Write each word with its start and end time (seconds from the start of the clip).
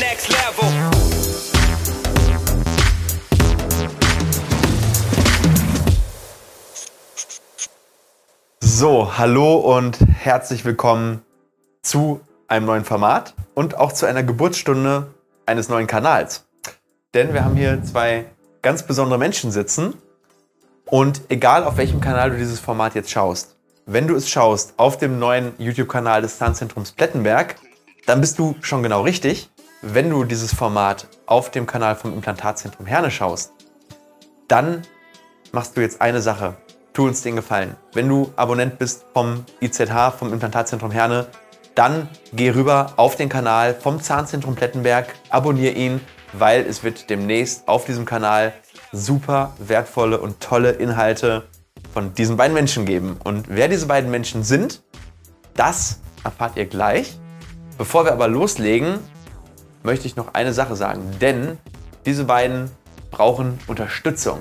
next 0.00 0.30
level. 0.30 0.90
So, 8.60 9.18
hallo 9.18 9.56
und 9.56 9.98
herzlich 10.00 10.64
willkommen 10.64 11.22
zu 11.82 12.20
einem 12.48 12.64
neuen 12.64 12.84
Format 12.86 13.34
und 13.54 13.76
auch 13.76 13.92
zu 13.92 14.06
einer 14.06 14.22
Geburtsstunde 14.22 15.12
eines 15.44 15.68
neuen 15.68 15.86
Kanals. 15.86 16.46
Denn 17.12 17.34
wir 17.34 17.44
haben 17.44 17.56
hier 17.56 17.82
zwei 17.84 18.24
ganz 18.62 18.86
besondere 18.86 19.18
Menschen 19.18 19.50
sitzen 19.50 19.94
und 20.86 21.20
egal 21.28 21.64
auf 21.64 21.76
welchem 21.76 22.00
Kanal 22.00 22.30
du 22.30 22.38
dieses 22.38 22.58
Format 22.58 22.94
jetzt 22.94 23.10
schaust, 23.10 23.56
wenn 23.84 24.08
du 24.08 24.14
es 24.14 24.30
schaust 24.30 24.72
auf 24.78 24.96
dem 24.96 25.18
neuen 25.18 25.52
YouTube-Kanal 25.58 26.22
des 26.22 26.38
Zahnzentrums 26.38 26.92
Plettenberg, 26.92 27.56
dann 28.06 28.22
bist 28.22 28.38
du 28.38 28.56
schon 28.62 28.82
genau 28.82 29.02
richtig. 29.02 29.50
Wenn 29.82 30.10
du 30.10 30.24
dieses 30.24 30.54
Format 30.54 31.08
auf 31.24 31.50
dem 31.50 31.66
Kanal 31.66 31.96
vom 31.96 32.12
Implantatzentrum 32.12 32.84
Herne 32.84 33.10
schaust, 33.10 33.54
dann 34.46 34.82
machst 35.52 35.74
du 35.74 35.80
jetzt 35.80 36.02
eine 36.02 36.20
Sache. 36.20 36.58
Tu 36.92 37.06
uns 37.06 37.22
den 37.22 37.34
Gefallen. 37.34 37.76
Wenn 37.94 38.06
du 38.06 38.30
Abonnent 38.36 38.78
bist 38.78 39.06
vom 39.14 39.46
IZH, 39.62 40.10
vom 40.18 40.34
Implantatzentrum 40.34 40.90
Herne, 40.90 41.28
dann 41.74 42.10
geh 42.34 42.50
rüber 42.50 42.92
auf 42.96 43.16
den 43.16 43.30
Kanal 43.30 43.74
vom 43.74 44.02
Zahnzentrum 44.02 44.54
Plettenberg, 44.54 45.14
abonniere 45.30 45.72
ihn, 45.72 46.02
weil 46.34 46.66
es 46.66 46.84
wird 46.84 47.08
demnächst 47.08 47.66
auf 47.66 47.86
diesem 47.86 48.04
Kanal 48.04 48.52
super 48.92 49.54
wertvolle 49.58 50.20
und 50.20 50.40
tolle 50.40 50.72
Inhalte 50.72 51.44
von 51.94 52.12
diesen 52.12 52.36
beiden 52.36 52.52
Menschen 52.52 52.84
geben. 52.84 53.16
Und 53.24 53.46
wer 53.48 53.68
diese 53.68 53.86
beiden 53.86 54.10
Menschen 54.10 54.42
sind, 54.42 54.82
das 55.54 56.00
erfahrt 56.22 56.58
ihr 56.58 56.66
gleich. 56.66 57.18
Bevor 57.78 58.04
wir 58.04 58.12
aber 58.12 58.28
loslegen, 58.28 58.98
möchte 59.82 60.06
ich 60.06 60.16
noch 60.16 60.34
eine 60.34 60.52
Sache 60.52 60.76
sagen, 60.76 61.02
denn 61.20 61.58
diese 62.06 62.24
beiden 62.24 62.70
brauchen 63.10 63.58
Unterstützung. 63.66 64.38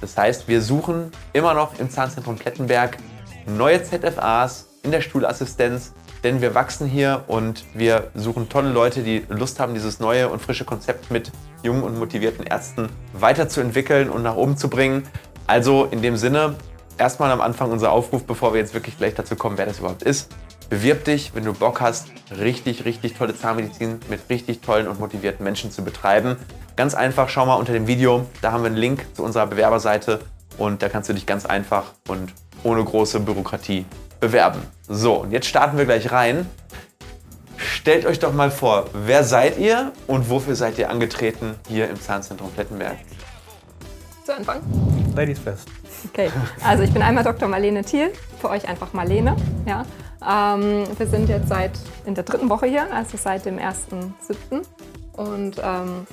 Das 0.00 0.16
heißt, 0.16 0.48
wir 0.48 0.60
suchen 0.62 1.10
immer 1.32 1.54
noch 1.54 1.78
im 1.78 1.90
Zahnzentrum 1.90 2.36
Plettenberg 2.36 2.98
neue 3.46 3.82
ZFAs 3.82 4.66
in 4.82 4.90
der 4.90 5.00
Stuhlassistenz, 5.00 5.92
denn 6.24 6.40
wir 6.40 6.54
wachsen 6.54 6.86
hier 6.88 7.24
und 7.28 7.64
wir 7.74 8.10
suchen 8.14 8.48
tolle 8.48 8.70
Leute, 8.70 9.02
die 9.02 9.24
Lust 9.28 9.60
haben, 9.60 9.74
dieses 9.74 10.00
neue 10.00 10.28
und 10.28 10.40
frische 10.40 10.64
Konzept 10.64 11.10
mit 11.10 11.30
jungen 11.62 11.82
und 11.82 11.98
motivierten 11.98 12.44
Ärzten 12.44 12.88
weiterzuentwickeln 13.12 14.10
und 14.10 14.22
nach 14.22 14.36
oben 14.36 14.56
zu 14.56 14.68
bringen. 14.68 15.04
Also 15.46 15.86
in 15.90 16.02
dem 16.02 16.16
Sinne, 16.16 16.56
erstmal 16.98 17.30
am 17.30 17.40
Anfang 17.40 17.70
unser 17.70 17.92
Aufruf, 17.92 18.24
bevor 18.24 18.52
wir 18.52 18.60
jetzt 18.60 18.74
wirklich 18.74 18.98
gleich 18.98 19.14
dazu 19.14 19.36
kommen, 19.36 19.58
wer 19.58 19.66
das 19.66 19.78
überhaupt 19.78 20.02
ist. 20.02 20.30
Bewirb 20.68 21.04
dich, 21.04 21.32
wenn 21.34 21.44
du 21.44 21.52
Bock 21.52 21.80
hast, 21.80 22.08
richtig, 22.36 22.84
richtig 22.84 23.14
tolle 23.14 23.36
Zahnmedizin 23.36 24.00
mit 24.10 24.28
richtig 24.28 24.62
tollen 24.62 24.88
und 24.88 24.98
motivierten 24.98 25.44
Menschen 25.44 25.70
zu 25.70 25.84
betreiben. 25.84 26.36
Ganz 26.74 26.94
einfach, 26.94 27.28
schau 27.28 27.46
mal 27.46 27.54
unter 27.54 27.72
dem 27.72 27.86
Video, 27.86 28.26
da 28.42 28.50
haben 28.50 28.64
wir 28.64 28.68
einen 28.68 28.76
Link 28.76 29.06
zu 29.14 29.22
unserer 29.22 29.46
Bewerberseite 29.46 30.20
und 30.58 30.82
da 30.82 30.88
kannst 30.88 31.08
du 31.08 31.12
dich 31.12 31.24
ganz 31.24 31.46
einfach 31.46 31.84
und 32.08 32.32
ohne 32.64 32.82
große 32.82 33.20
Bürokratie 33.20 33.86
bewerben. 34.18 34.60
So, 34.88 35.14
und 35.14 35.30
jetzt 35.30 35.46
starten 35.46 35.78
wir 35.78 35.84
gleich 35.84 36.10
rein. 36.10 36.46
Stellt 37.56 38.04
euch 38.04 38.18
doch 38.18 38.32
mal 38.32 38.50
vor, 38.50 38.86
wer 38.92 39.22
seid 39.22 39.58
ihr 39.58 39.92
und 40.08 40.28
wofür 40.30 40.56
seid 40.56 40.78
ihr 40.78 40.90
angetreten 40.90 41.54
hier 41.68 41.88
im 41.88 42.00
Zahnzentrum 42.00 42.50
Plettenberg? 42.50 42.96
Zu 44.24 44.34
Anfang? 44.34 44.60
Ladies 45.14 45.38
first. 45.38 45.68
Okay, 46.12 46.28
also 46.64 46.82
ich 46.82 46.92
bin 46.92 47.02
einmal 47.02 47.22
Dr. 47.22 47.48
Marlene 47.48 47.84
Thiel, 47.84 48.12
für 48.40 48.50
euch 48.50 48.68
einfach 48.68 48.92
Marlene. 48.92 49.36
Ja. 49.64 49.86
Ähm, 50.26 50.84
wir 50.96 51.06
sind 51.06 51.28
jetzt 51.28 51.48
seit 51.48 51.72
in 52.04 52.14
der 52.14 52.24
dritten 52.24 52.48
Woche 52.48 52.66
hier, 52.66 52.92
also 52.92 53.16
seit 53.16 53.44
dem 53.44 53.58
1.7. 53.58 54.62
Und 55.16 55.60
ähm, 55.62 56.06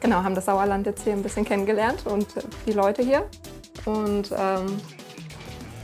genau, 0.00 0.22
haben 0.22 0.34
das 0.34 0.46
Sauerland 0.46 0.86
jetzt 0.86 1.04
hier 1.04 1.12
ein 1.12 1.22
bisschen 1.22 1.44
kennengelernt 1.44 2.06
und 2.06 2.26
die 2.66 2.72
Leute 2.72 3.02
hier. 3.02 3.24
Und 3.84 4.30
ähm, 4.32 4.80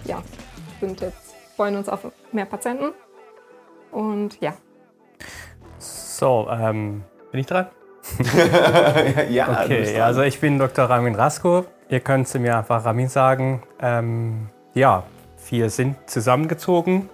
ja, 0.04 0.22
sind 0.80 1.00
jetzt, 1.00 1.34
freuen 1.56 1.76
uns 1.76 1.88
auf 1.88 2.00
mehr 2.32 2.46
Patienten. 2.46 2.92
Und 3.90 4.40
ja, 4.40 4.54
So, 5.78 6.48
ähm, 6.50 7.02
bin 7.30 7.40
ich 7.40 7.46
dran? 7.46 7.66
ja, 9.30 9.64
Okay, 9.64 10.00
also 10.00 10.22
ich 10.22 10.38
bin 10.40 10.58
Dr. 10.58 10.84
Ramin 10.84 11.14
Rasko. 11.14 11.64
Ihr 11.88 12.00
könnt 12.00 12.28
zu 12.28 12.38
mir 12.38 12.58
einfach 12.58 12.84
Ramin 12.84 13.08
sagen. 13.08 13.62
Ähm, 13.80 14.48
ja, 14.74 15.04
wir 15.48 15.70
sind 15.70 15.96
zusammengezogen 16.06 17.08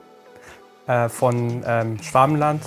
äh, 0.87 1.09
von 1.09 1.63
ähm, 1.67 2.03
Schwabenland 2.03 2.63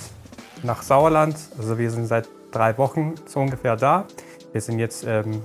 nach 0.62 0.82
Sauerland. 0.82 1.36
Also 1.58 1.78
wir 1.78 1.90
sind 1.90 2.06
seit 2.06 2.28
drei 2.50 2.76
Wochen 2.78 3.14
so 3.26 3.40
ungefähr 3.40 3.76
da. 3.76 4.06
Wir 4.52 4.60
sind 4.60 4.78
jetzt 4.78 5.04
ähm, 5.06 5.42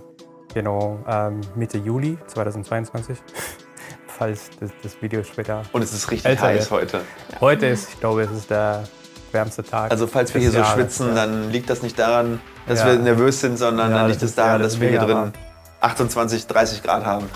genau 0.54 1.00
ähm, 1.08 1.42
Mitte 1.56 1.78
Juli 1.78 2.18
2022, 2.28 3.18
falls 4.08 4.50
das, 4.60 4.72
das 4.84 5.02
Video 5.02 5.24
später. 5.24 5.64
Und 5.74 5.82
es 5.84 5.94
ist 5.94 6.10
richtig 6.12 6.40
heiß 6.42 6.72
wird. 6.72 6.82
heute. 6.82 7.02
Heute 7.42 7.66
ist, 7.68 7.90
ich 7.90 8.00
glaube, 8.00 8.22
es 8.24 8.32
ist 8.32 8.50
der 8.50 8.84
wärmste 9.32 9.64
Tag. 9.64 9.92
Also 9.92 10.08
falls 10.08 10.34
wir 10.34 10.42
hier 10.42 10.52
so 10.52 10.58
Jahres, 10.58 10.74
schwitzen, 10.74 11.08
ja. 11.10 11.14
dann 11.16 11.50
liegt 11.52 11.70
das 11.70 11.82
nicht 11.82 11.98
daran, 11.98 12.42
dass 12.68 12.80
Ja. 12.80 12.88
wir 12.88 13.00
nervös 13.00 13.40
sind, 13.42 13.58
sondern 13.58 13.92
Ja, 13.92 13.98
dann 13.98 14.08
das 14.08 14.12
liegt 14.22 14.24
es 14.24 14.36
ja, 14.36 14.44
daran, 14.46 14.62
das 14.62 14.74
dass 14.74 14.82
wir 14.82 14.90
hier 14.90 15.00
drin 15.00 15.16
warm. 15.16 15.34
28, 15.82 16.48
30 16.48 16.84
Grad 16.84 17.06
haben. 17.06 17.30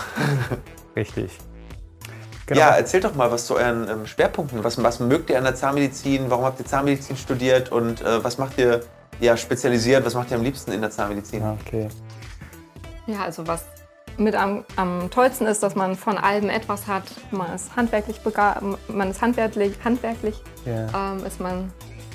Richtig. 0.96 1.30
Genau. 2.46 2.60
Ja, 2.60 2.68
erzählt 2.76 3.04
doch 3.04 3.14
mal 3.14 3.30
was 3.32 3.46
zu 3.46 3.56
euren 3.56 3.88
ähm, 3.88 4.06
Schwerpunkten. 4.06 4.62
Was, 4.62 4.80
was 4.80 5.00
mögt 5.00 5.30
ihr 5.30 5.38
an 5.38 5.44
der 5.44 5.56
Zahnmedizin? 5.56 6.30
Warum 6.30 6.44
habt 6.44 6.60
ihr 6.60 6.66
Zahnmedizin 6.66 7.16
studiert? 7.16 7.72
Und 7.72 8.02
äh, 8.02 8.22
was 8.22 8.38
macht 8.38 8.56
ihr 8.58 8.82
ja, 9.18 9.36
spezialisiert? 9.36 10.04
Was 10.06 10.14
macht 10.14 10.30
ihr 10.30 10.36
am 10.36 10.44
liebsten 10.44 10.70
in 10.70 10.80
der 10.80 10.90
Zahnmedizin? 10.90 11.40
Ja, 11.40 11.56
okay. 11.66 11.88
Ja, 13.06 13.22
also 13.22 13.46
was 13.46 13.64
mit 14.16 14.34
am, 14.34 14.64
am 14.76 15.10
tollsten 15.10 15.46
ist, 15.46 15.62
dass 15.62 15.74
man 15.74 15.96
von 15.96 16.18
allem 16.18 16.48
etwas 16.48 16.86
hat. 16.86 17.02
Man 17.32 17.52
ist 17.54 17.74
handwerklich 17.76 18.20
begabt, 18.20 18.62
man 18.88 19.10
ist 19.10 19.20
handwerklich, 19.20 19.74
handwerklich 19.84 20.40
Ja. 20.64 21.12
ähm, 21.12 21.26
ist 21.26 21.40
man 21.40 21.72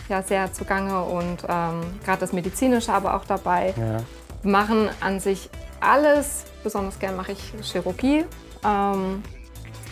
ja 0.10 0.24
sehr 0.24 0.52
zugange 0.52 1.04
und 1.04 1.44
ähm, 1.48 1.82
gerade 2.04 2.20
das 2.20 2.34
Medizinische 2.34 2.92
aber 2.92 3.16
auch 3.16 3.26
dabei. 3.26 3.74
Wir 3.76 4.52
machen 4.52 4.90
an 5.00 5.20
sich 5.20 5.50
alles, 5.80 6.46
besonders 6.64 7.00
gern 7.00 7.16
mache 7.16 7.34
ich 7.34 7.54
Chirurgie. 7.62 8.26
Ähm, 8.66 9.24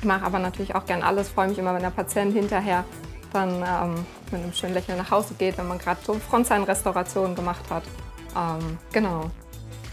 mache 0.04 0.26
aber 0.26 0.40
natürlich 0.40 0.76
auch 0.76 0.86
gern 0.86 1.02
alles, 1.02 1.30
freue 1.30 1.50
mich 1.50 1.58
immer, 1.58 1.74
wenn 1.74 1.82
der 1.82 1.90
Patient 1.90 2.34
hinterher 2.34 2.86
dann 3.34 3.50
ähm, 3.50 4.06
mit 4.32 4.42
einem 4.42 4.54
schönen 4.54 4.74
Lächeln 4.74 4.98
nach 4.98 5.12
Hause 5.12 5.34
geht, 5.38 5.58
wenn 5.58 5.68
man 5.68 5.78
gerade 5.78 6.00
so 6.04 6.14
Frontzahnrestauration 6.14 7.36
gemacht 7.36 7.64
hat. 7.70 7.84
Ähm, 8.36 8.78
genau. 8.92 9.30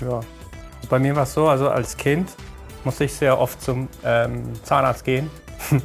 ja. 0.00 0.20
Bei 0.88 0.98
mir 0.98 1.16
war 1.16 1.24
es 1.24 1.34
so, 1.34 1.48
also 1.48 1.68
als 1.68 1.96
Kind 1.96 2.30
musste 2.84 3.04
ich 3.04 3.14
sehr 3.14 3.38
oft 3.38 3.60
zum 3.60 3.88
ähm, 4.04 4.52
Zahnarzt 4.62 5.04
gehen. 5.04 5.28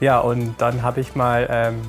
ja, 0.00 0.18
und 0.20 0.54
dann 0.58 0.82
habe 0.82 1.00
ich 1.00 1.14
mal, 1.14 1.46
ähm, 1.50 1.82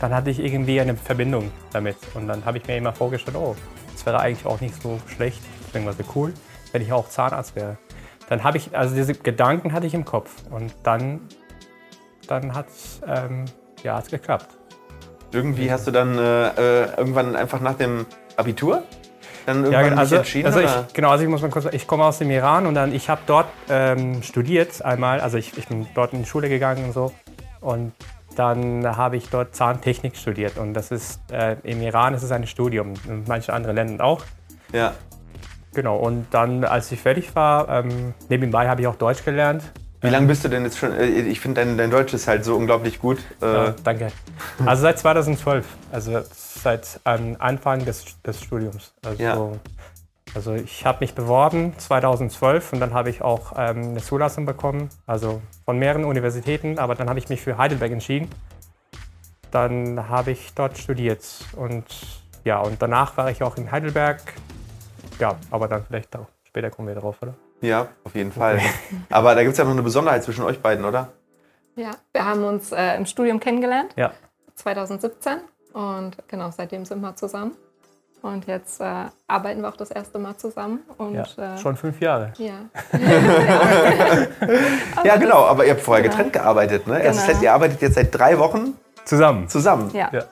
dann 0.00 0.14
hatte 0.14 0.30
ich 0.30 0.40
irgendwie 0.40 0.80
eine 0.80 0.96
Verbindung 0.96 1.50
damit. 1.72 1.96
Und 2.14 2.26
dann 2.26 2.44
habe 2.44 2.58
ich 2.58 2.66
mir 2.66 2.76
immer 2.76 2.92
vorgestellt, 2.92 3.36
oh, 3.36 3.54
das 3.92 4.06
wäre 4.06 4.18
eigentlich 4.18 4.46
auch 4.46 4.60
nicht 4.60 4.80
so 4.82 4.98
schlecht, 5.14 5.42
beziehungsweise 5.66 6.04
cool, 6.14 6.32
wenn 6.72 6.80
ich 6.80 6.92
auch 6.92 7.08
Zahnarzt 7.08 7.54
wäre. 7.54 7.76
Dann 8.28 8.44
habe 8.44 8.56
ich, 8.56 8.76
also 8.76 8.94
diese 8.94 9.14
Gedanken 9.14 9.72
hatte 9.72 9.86
ich 9.86 9.94
im 9.94 10.04
Kopf. 10.04 10.30
Und 10.50 10.74
dann, 10.82 11.20
dann 12.26 12.54
hat 12.54 12.68
es 12.68 13.00
ähm, 13.06 13.44
ja, 13.82 13.96
hat's 13.96 14.10
geklappt. 14.10 14.48
Irgendwie 15.32 15.70
hast 15.70 15.86
du 15.86 15.90
dann 15.90 16.16
äh, 16.16 16.48
äh, 16.48 16.96
irgendwann 16.96 17.36
einfach 17.36 17.60
nach 17.60 17.74
dem 17.74 18.06
Abitur 18.36 18.82
dann 19.46 19.64
irgendwann 19.64 19.90
dich 19.90 19.98
also, 19.98 20.16
entschieden? 20.16 20.46
also 20.46 20.60
oder? 20.60 20.86
ich, 20.88 20.94
genau, 20.94 21.10
also 21.10 21.24
ich 21.24 21.30
muss 21.30 21.42
mal 21.42 21.50
kurz, 21.50 21.66
ich 21.72 21.86
komme 21.86 22.04
aus 22.04 22.18
dem 22.18 22.30
Iran 22.30 22.66
und 22.66 22.74
dann 22.74 22.94
ich 22.94 23.08
habe 23.08 23.20
dort 23.26 23.46
ähm, 23.68 24.22
studiert 24.22 24.82
einmal, 24.82 25.20
also 25.20 25.36
ich, 25.36 25.56
ich 25.58 25.68
bin 25.68 25.86
dort 25.94 26.12
in 26.12 26.20
die 26.20 26.28
Schule 26.28 26.48
gegangen 26.48 26.84
und 26.84 26.92
so 26.92 27.12
und 27.60 27.92
dann 28.36 28.84
habe 28.96 29.16
ich 29.16 29.28
dort 29.28 29.54
Zahntechnik 29.54 30.16
studiert 30.16 30.56
und 30.56 30.74
das 30.74 30.90
ist 30.90 31.20
äh, 31.30 31.56
im 31.62 31.82
Iran 31.82 32.14
ist 32.14 32.22
es 32.22 32.32
ein 32.32 32.46
Studium, 32.46 32.94
in 33.06 33.24
manchen 33.26 33.52
anderen 33.52 33.76
Ländern 33.76 34.00
auch. 34.00 34.22
ja. 34.72 34.94
Genau 35.74 35.96
und 35.96 36.26
dann 36.30 36.64
als 36.64 36.90
ich 36.92 37.00
fertig 37.00 37.34
war, 37.34 37.68
ähm, 37.68 38.14
nebenbei 38.28 38.68
habe 38.68 38.80
ich 38.80 38.86
auch 38.86 38.96
Deutsch 38.96 39.24
gelernt. 39.24 39.62
Wie 40.00 40.10
lange 40.10 40.26
bist 40.26 40.44
du 40.44 40.48
denn 40.48 40.64
jetzt 40.64 40.76
schon? 40.78 40.92
äh, 40.92 41.06
Ich 41.06 41.40
finde, 41.40 41.64
dein, 41.64 41.78
dein 41.78 41.90
Deutsch 41.90 42.12
ist 42.12 42.28
halt 42.28 42.44
so 42.44 42.56
unglaublich 42.56 43.00
gut. 43.00 43.18
Äh, 43.40 43.46
Ja, 43.52 43.74
danke. 43.84 44.12
Also 44.66 44.82
seit 44.82 44.98
2012, 44.98 45.66
also 45.92 46.20
seit 46.34 47.00
ähm, 47.06 47.36
Anfang 47.38 47.84
des, 47.86 48.04
des 48.22 48.42
Studiums. 48.42 48.92
Also, 49.02 49.22
Ja. 49.22 49.50
also 50.34 50.54
ich 50.54 50.84
habe 50.84 50.98
mich 51.00 51.14
beworben 51.14 51.72
2012 51.78 52.74
und 52.74 52.80
dann 52.80 52.92
habe 52.92 53.08
ich 53.08 53.22
auch 53.22 53.52
ähm, 53.56 53.82
eine 53.92 54.02
Zulassung 54.02 54.44
bekommen, 54.44 54.90
also 55.06 55.40
von 55.64 55.78
mehreren 55.78 56.04
Universitäten, 56.04 56.78
aber 56.78 56.94
dann 56.96 57.08
habe 57.08 57.18
ich 57.18 57.30
mich 57.30 57.40
für 57.40 57.56
Heidelberg 57.56 57.92
entschieden. 57.92 58.28
Dann 59.50 60.08
habe 60.08 60.32
ich 60.32 60.52
dort 60.54 60.76
studiert 60.78 61.24
und 61.56 61.84
ja, 62.44 62.58
und 62.60 62.82
danach 62.82 63.16
war 63.16 63.30
ich 63.30 63.42
auch 63.42 63.56
in 63.56 63.70
Heidelberg. 63.72 64.20
Ja, 65.18 65.36
aber 65.50 65.68
dann 65.68 65.84
vielleicht 65.86 66.14
auch 66.16 66.26
später 66.44 66.70
kommen 66.70 66.88
wir 66.88 66.94
drauf, 66.94 67.16
oder? 67.22 67.34
Ja, 67.60 67.88
auf 68.04 68.14
jeden 68.14 68.32
Fall. 68.32 68.60
Aber 69.10 69.34
da 69.34 69.42
gibt 69.42 69.52
es 69.52 69.58
ja 69.58 69.64
noch 69.64 69.72
eine 69.72 69.82
Besonderheit 69.82 70.22
zwischen 70.22 70.44
euch 70.44 70.60
beiden, 70.60 70.84
oder? 70.84 71.08
Ja, 71.76 71.92
wir 72.12 72.24
haben 72.24 72.44
uns 72.44 72.72
äh, 72.72 72.96
im 72.96 73.06
Studium 73.06 73.40
kennengelernt, 73.40 73.92
Ja. 73.96 74.12
2017. 74.54 75.38
Und 75.72 76.16
genau, 76.28 76.50
seitdem 76.50 76.84
sind 76.84 77.00
wir 77.00 77.16
zusammen. 77.16 77.52
Und 78.22 78.46
jetzt 78.46 78.80
äh, 78.80 79.06
arbeiten 79.28 79.60
wir 79.62 79.68
auch 79.68 79.76
das 79.76 79.90
erste 79.90 80.18
Mal 80.18 80.36
zusammen. 80.36 80.80
Und, 80.98 81.14
Ja, 81.14 81.54
äh, 81.54 81.58
schon 81.58 81.76
fünf 81.76 82.00
Jahre. 82.00 82.32
Ja. 82.38 82.54
Ja, 85.04 85.16
genau, 85.16 85.44
aber 85.44 85.64
ihr 85.64 85.72
habt 85.72 85.82
vorher 85.82 86.04
Ja. 86.04 86.10
getrennt 86.10 86.32
gearbeitet, 86.32 86.86
ne? 86.86 87.00
Das 87.02 87.16
Genau. 87.16 87.28
heißt, 87.28 87.42
ihr 87.42 87.52
arbeitet 87.52 87.82
jetzt 87.82 87.94
seit 87.94 88.16
drei 88.16 88.38
Wochen 88.38 88.74
Zusammen. 89.04 89.48
zusammen. 89.48 89.90
ja. 89.92 90.08
Ja. 90.12 90.22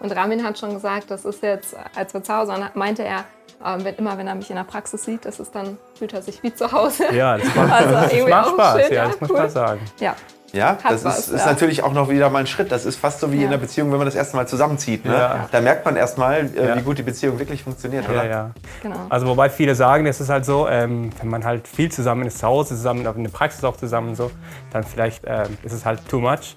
Und 0.00 0.10
Ramin 0.16 0.42
hat 0.44 0.58
schon 0.58 0.72
gesagt, 0.74 1.10
das 1.10 1.24
ist 1.24 1.42
jetzt, 1.42 1.76
als 1.94 2.12
wir 2.14 2.22
zu 2.22 2.34
Hause 2.34 2.52
waren, 2.52 2.70
meinte 2.74 3.04
er, 3.04 3.24
ähm, 3.64 3.84
wenn, 3.84 3.94
immer 3.96 4.16
wenn 4.16 4.26
er 4.26 4.34
mich 4.34 4.48
in 4.50 4.56
der 4.56 4.64
Praxis 4.64 5.04
sieht, 5.04 5.24
das 5.26 5.38
ist 5.38 5.54
dann, 5.54 5.76
fühlt 5.98 6.14
er 6.14 6.22
sich 6.22 6.42
wie 6.42 6.52
zu 6.54 6.72
Hause. 6.72 7.04
Ja, 7.14 7.36
das 7.36 7.54
macht, 7.54 7.70
Also 7.72 7.94
das 7.94 8.28
macht 8.28 8.46
auch 8.48 8.52
Spaß, 8.54 8.82
schön, 8.86 8.94
ja, 8.94 9.06
das 9.06 9.20
muss 9.20 9.30
cool. 9.30 9.36
man 9.36 9.50
sagen. 9.50 9.80
Ja, 10.00 10.16
Ja, 10.52 10.78
das 10.88 11.04
was, 11.04 11.18
ist, 11.18 11.28
ist 11.28 11.40
ja. 11.44 11.46
natürlich 11.52 11.82
auch 11.82 11.92
noch 11.92 12.08
wieder 12.08 12.30
mal 12.30 12.38
ein 12.38 12.46
Schritt. 12.46 12.72
Das 12.72 12.86
ist 12.86 12.96
fast 12.96 13.20
so 13.20 13.30
wie 13.30 13.36
Ja. 13.36 13.42
in 13.42 13.48
einer 13.48 13.58
Beziehung, 13.58 13.90
wenn 13.92 13.98
man 13.98 14.06
das 14.06 14.14
erste 14.14 14.34
Mal 14.36 14.48
zusammenzieht. 14.48 15.04
Ne? 15.04 15.12
Ja. 15.12 15.48
Da 15.52 15.60
merkt 15.60 15.84
man 15.84 15.96
erstmal, 15.96 16.48
äh, 16.56 16.68
Ja. 16.68 16.76
wie 16.76 16.80
gut 16.82 16.96
die 16.96 17.02
Beziehung 17.02 17.38
wirklich 17.38 17.62
funktioniert, 17.62 18.04
Ja, 18.06 18.10
oder? 18.10 18.24
ja. 18.26 18.50
genau. 18.82 18.96
Also 19.10 19.26
wobei 19.26 19.50
viele 19.50 19.74
sagen, 19.74 20.06
es 20.06 20.20
ist 20.22 20.30
halt 20.30 20.46
so, 20.46 20.66
ähm, 20.66 21.10
wenn 21.20 21.28
man 21.28 21.44
halt 21.44 21.68
viel 21.68 21.92
zusammen 21.92 22.24
ist, 22.26 22.38
zu 22.38 22.46
Hause 22.46 22.74
zusammen, 22.74 23.04
in 23.04 23.24
der 23.24 23.30
Praxis 23.30 23.62
auch 23.62 23.76
zusammen 23.76 24.14
so, 24.14 24.30
dann 24.72 24.82
vielleicht 24.84 25.22
ähm, 25.26 25.58
ist 25.62 25.72
es 25.74 25.84
halt 25.84 26.08
too 26.08 26.18
much. 26.20 26.56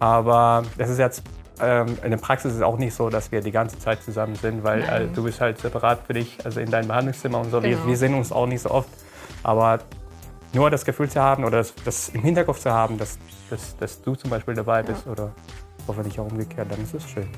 Aber 0.00 0.62
es 0.78 0.88
ist 0.88 0.98
jetzt 0.98 1.22
ähm, 1.60 1.98
in 2.02 2.10
der 2.10 2.18
Praxis 2.18 2.52
ist 2.52 2.58
es 2.58 2.62
auch 2.62 2.78
nicht 2.78 2.94
so, 2.94 3.10
dass 3.10 3.30
wir 3.32 3.40
die 3.40 3.52
ganze 3.52 3.78
Zeit 3.78 4.02
zusammen 4.02 4.34
sind, 4.36 4.64
weil 4.64 4.82
äh, 4.82 5.06
du 5.14 5.24
bist 5.24 5.40
halt 5.40 5.58
separat 5.58 6.00
für 6.06 6.14
dich, 6.14 6.38
also 6.44 6.60
in 6.60 6.70
deinem 6.70 6.88
Behandlungszimmer 6.88 7.40
und 7.40 7.50
so. 7.50 7.62
Wir, 7.62 7.70
Genau. 7.70 7.86
wir 7.86 7.96
sehen 7.96 8.14
uns 8.14 8.32
auch 8.32 8.46
nicht 8.46 8.62
so 8.62 8.70
oft. 8.70 8.88
Aber 9.42 9.80
nur 10.52 10.70
das 10.70 10.84
Gefühl 10.84 11.08
zu 11.08 11.20
haben 11.20 11.44
oder 11.44 11.58
das, 11.58 11.74
das 11.84 12.08
im 12.10 12.22
Hinterkopf 12.22 12.60
zu 12.60 12.70
haben, 12.72 12.98
dass, 12.98 13.18
dass, 13.50 13.76
dass 13.76 14.02
du 14.02 14.14
zum 14.14 14.30
Beispiel 14.30 14.54
dabei 14.54 14.82
bist 14.82 15.06
oder 15.06 15.32
hoffentlich 15.88 16.18
auch 16.20 16.30
umgekehrt, 16.30 16.68
dann 16.70 16.82
ist 16.82 16.94
es 16.94 17.08
schön. 17.08 17.28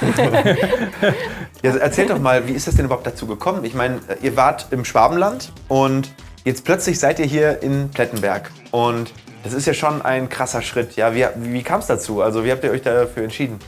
Ja, 1.62 1.76
erzählt 1.76 2.10
doch 2.10 2.18
mal, 2.18 2.46
wie 2.48 2.52
ist 2.52 2.66
das 2.66 2.76
denn 2.76 2.86
überhaupt 2.86 3.06
dazu 3.06 3.26
gekommen? 3.26 3.64
Ich 3.64 3.74
meine, 3.74 4.00
ihr 4.22 4.36
wart 4.36 4.68
im 4.70 4.84
Schwabenland 4.84 5.52
und 5.68 6.12
jetzt 6.44 6.64
plötzlich 6.64 6.98
seid 6.98 7.18
ihr 7.18 7.26
hier 7.26 7.62
in 7.62 7.90
Plettenberg. 7.90 8.50
Und 8.70 9.12
das 9.46 9.54
ist 9.54 9.66
ja 9.66 9.74
schon 9.74 10.02
ein 10.02 10.28
krasser 10.28 10.60
Schritt. 10.60 10.96
Ja, 10.96 11.14
wie, 11.14 11.24
wie 11.36 11.62
kam 11.62 11.80
es 11.80 11.86
dazu? 11.86 12.20
Also, 12.20 12.44
wie 12.44 12.50
habt 12.50 12.64
ihr 12.64 12.70
euch 12.70 12.82
dafür 12.82 13.24
entschieden? 13.24 13.58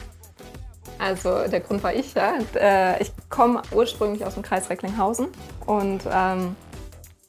Also 0.98 1.46
der 1.46 1.60
Grund 1.60 1.82
war 1.84 1.94
ich, 1.94 2.12
ja. 2.14 2.34
Äh, 2.54 3.00
Ich 3.00 3.12
komme 3.30 3.62
ursprünglich 3.72 4.24
aus 4.24 4.34
dem 4.34 4.42
Kreis 4.42 4.68
Recklinghausen 4.68 5.28
und 5.64 6.02
ähm, 6.12 6.56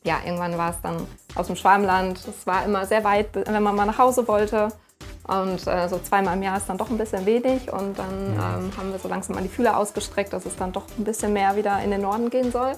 ja, 0.03 0.15
irgendwann 0.25 0.57
war 0.57 0.71
es 0.71 0.77
dann 0.81 1.05
aus 1.35 1.47
dem 1.47 1.55
Schwabenland. 1.55 2.17
Es 2.27 2.47
war 2.47 2.65
immer 2.65 2.85
sehr 2.87 3.03
weit, 3.03 3.27
wenn 3.33 3.61
man 3.61 3.75
mal 3.75 3.85
nach 3.85 3.99
Hause 3.99 4.27
wollte. 4.27 4.69
Und 5.27 5.67
äh, 5.67 5.87
so 5.87 5.99
zweimal 5.99 6.35
im 6.35 6.41
Jahr 6.41 6.57
ist 6.57 6.67
dann 6.67 6.79
doch 6.79 6.89
ein 6.89 6.97
bisschen 6.97 7.25
wenig. 7.27 7.71
Und 7.71 7.99
dann 7.99 8.33
ähm, 8.33 8.71
haben 8.75 8.91
wir 8.91 8.97
so 8.97 9.07
langsam 9.07 9.35
mal 9.35 9.43
die 9.43 9.49
Fühler 9.49 9.77
ausgestreckt, 9.77 10.33
dass 10.33 10.47
es 10.47 10.55
dann 10.55 10.71
doch 10.71 10.85
ein 10.97 11.03
bisschen 11.03 11.33
mehr 11.33 11.55
wieder 11.55 11.79
in 11.83 11.91
den 11.91 12.01
Norden 12.01 12.31
gehen 12.31 12.51
soll. 12.51 12.71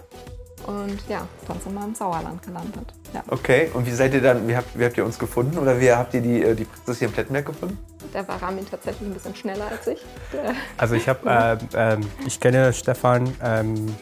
Und 0.68 0.98
ja, 1.08 1.28
dann 1.48 1.60
sind 1.60 1.74
wir 1.74 1.84
im 1.84 1.96
Sauerland 1.96 2.42
gelandet. 2.42 2.94
Ja. 3.14 3.24
Okay, 3.28 3.70
und 3.74 3.86
wie 3.86 3.92
seid 3.92 4.14
ihr 4.14 4.22
dann, 4.22 4.48
wie 4.48 4.56
habt, 4.56 4.78
wie 4.78 4.86
habt 4.86 4.98
ihr 4.98 5.06
uns 5.06 5.18
gefunden 5.18 5.58
oder 5.58 5.80
wie 5.80 5.92
habt 5.92 6.14
ihr 6.14 6.22
die, 6.22 6.42
äh, 6.42 6.56
die 6.56 6.66
Praxis 6.66 7.00
hier 7.00 7.08
in 7.08 7.14
Plettenberg 7.14 7.46
gefunden? 7.46 7.78
Da 8.14 8.28
war 8.28 8.42
Ramin 8.42 8.66
tatsächlich 8.70 9.10
ein 9.10 9.14
bisschen 9.14 9.36
schneller 9.36 9.68
als 9.70 9.88
ich. 9.88 10.06
Also 10.78 10.96
ich 10.96 11.08
habe, 11.08 11.20
ähm, 11.26 11.68
ähm, 11.76 12.12
ich 12.26 12.40
kenne 12.40 12.74
Stefan 12.74 13.34
ähm, 13.44 13.96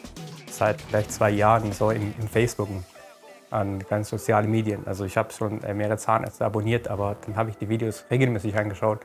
seit 0.50 0.82
vielleicht 0.82 1.12
zwei 1.12 1.30
Jahren 1.30 1.72
so 1.72 1.90
in, 1.90 2.14
in 2.20 2.28
Facebook 2.28 2.70
an 3.52 3.80
ganz 3.90 4.10
sozialen 4.10 4.50
Medien. 4.50 4.86
Also 4.86 5.06
ich 5.06 5.18
habe 5.18 5.32
schon 5.34 5.64
äh, 5.64 5.74
mehrere 5.74 5.98
Zahnärzte 5.98 6.46
abonniert, 6.46 6.88
aber 6.88 7.16
dann 7.26 7.36
habe 7.36 7.50
ich 7.50 7.58
die 7.58 7.70
Videos 7.70 8.06
regelmäßig 8.12 8.58
angeschaut. 8.58 9.00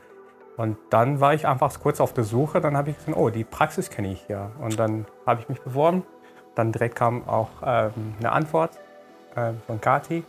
Und 0.57 0.77
dann 0.89 1.19
war 1.19 1.33
ich 1.33 1.47
einfach 1.47 1.77
kurz 1.79 1.99
auf 1.99 2.13
der 2.13 2.23
Suche, 2.23 2.61
dann 2.61 2.77
habe 2.77 2.91
ich 2.91 2.97
gesehen, 2.97 3.13
oh, 3.13 3.29
die 3.29 3.43
Praxis 3.43 3.89
kenne 3.89 4.11
ich 4.11 4.27
ja. 4.29 4.51
Und 4.59 4.79
dann 4.79 5.05
habe 5.25 5.41
ich 5.41 5.49
mich 5.49 5.61
beworben. 5.61 6.03
Dann 6.55 6.71
direkt 6.71 6.95
kam 6.95 7.27
auch 7.27 7.49
ähm, 7.65 7.91
eine 8.19 8.31
Antwort 8.31 8.71
ähm, 9.35 9.61
von 9.67 9.79
Kati. 9.81 10.23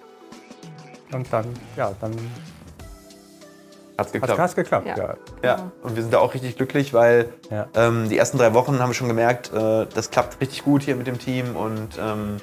Und 1.13 1.33
dann, 1.33 1.47
ja, 1.77 1.93
dann 2.01 2.13
Hat's 3.97 4.13
hat 4.13 4.21
geklappt. 4.21 4.41
es 4.41 4.55
geklappt. 4.57 4.87
Ja. 4.89 4.97
Ja. 4.97 5.15
Ja, 5.43 5.71
und 5.83 5.95
wir 5.97 6.03
sind 6.03 6.13
da 6.13 6.19
auch 6.19 6.35
richtig 6.35 6.57
glücklich, 6.57 6.93
weil 6.93 7.29
Ja. 7.51 7.67
ähm, 7.75 8.09
die 8.09 8.19
ersten 8.19 8.37
drei 8.39 8.53
Wochen 8.55 8.79
haben 8.81 8.91
wir 8.91 8.95
schon 8.95 9.09
gemerkt, 9.09 9.53
äh, 9.55 9.87
das 9.95 10.11
klappt 10.11 10.41
richtig 10.41 10.65
gut 10.65 10.83
hier 10.83 10.97
mit 10.97 11.07
dem 11.07 11.19
Team 11.19 11.57
und 11.57 11.97
ähm, 11.99 12.37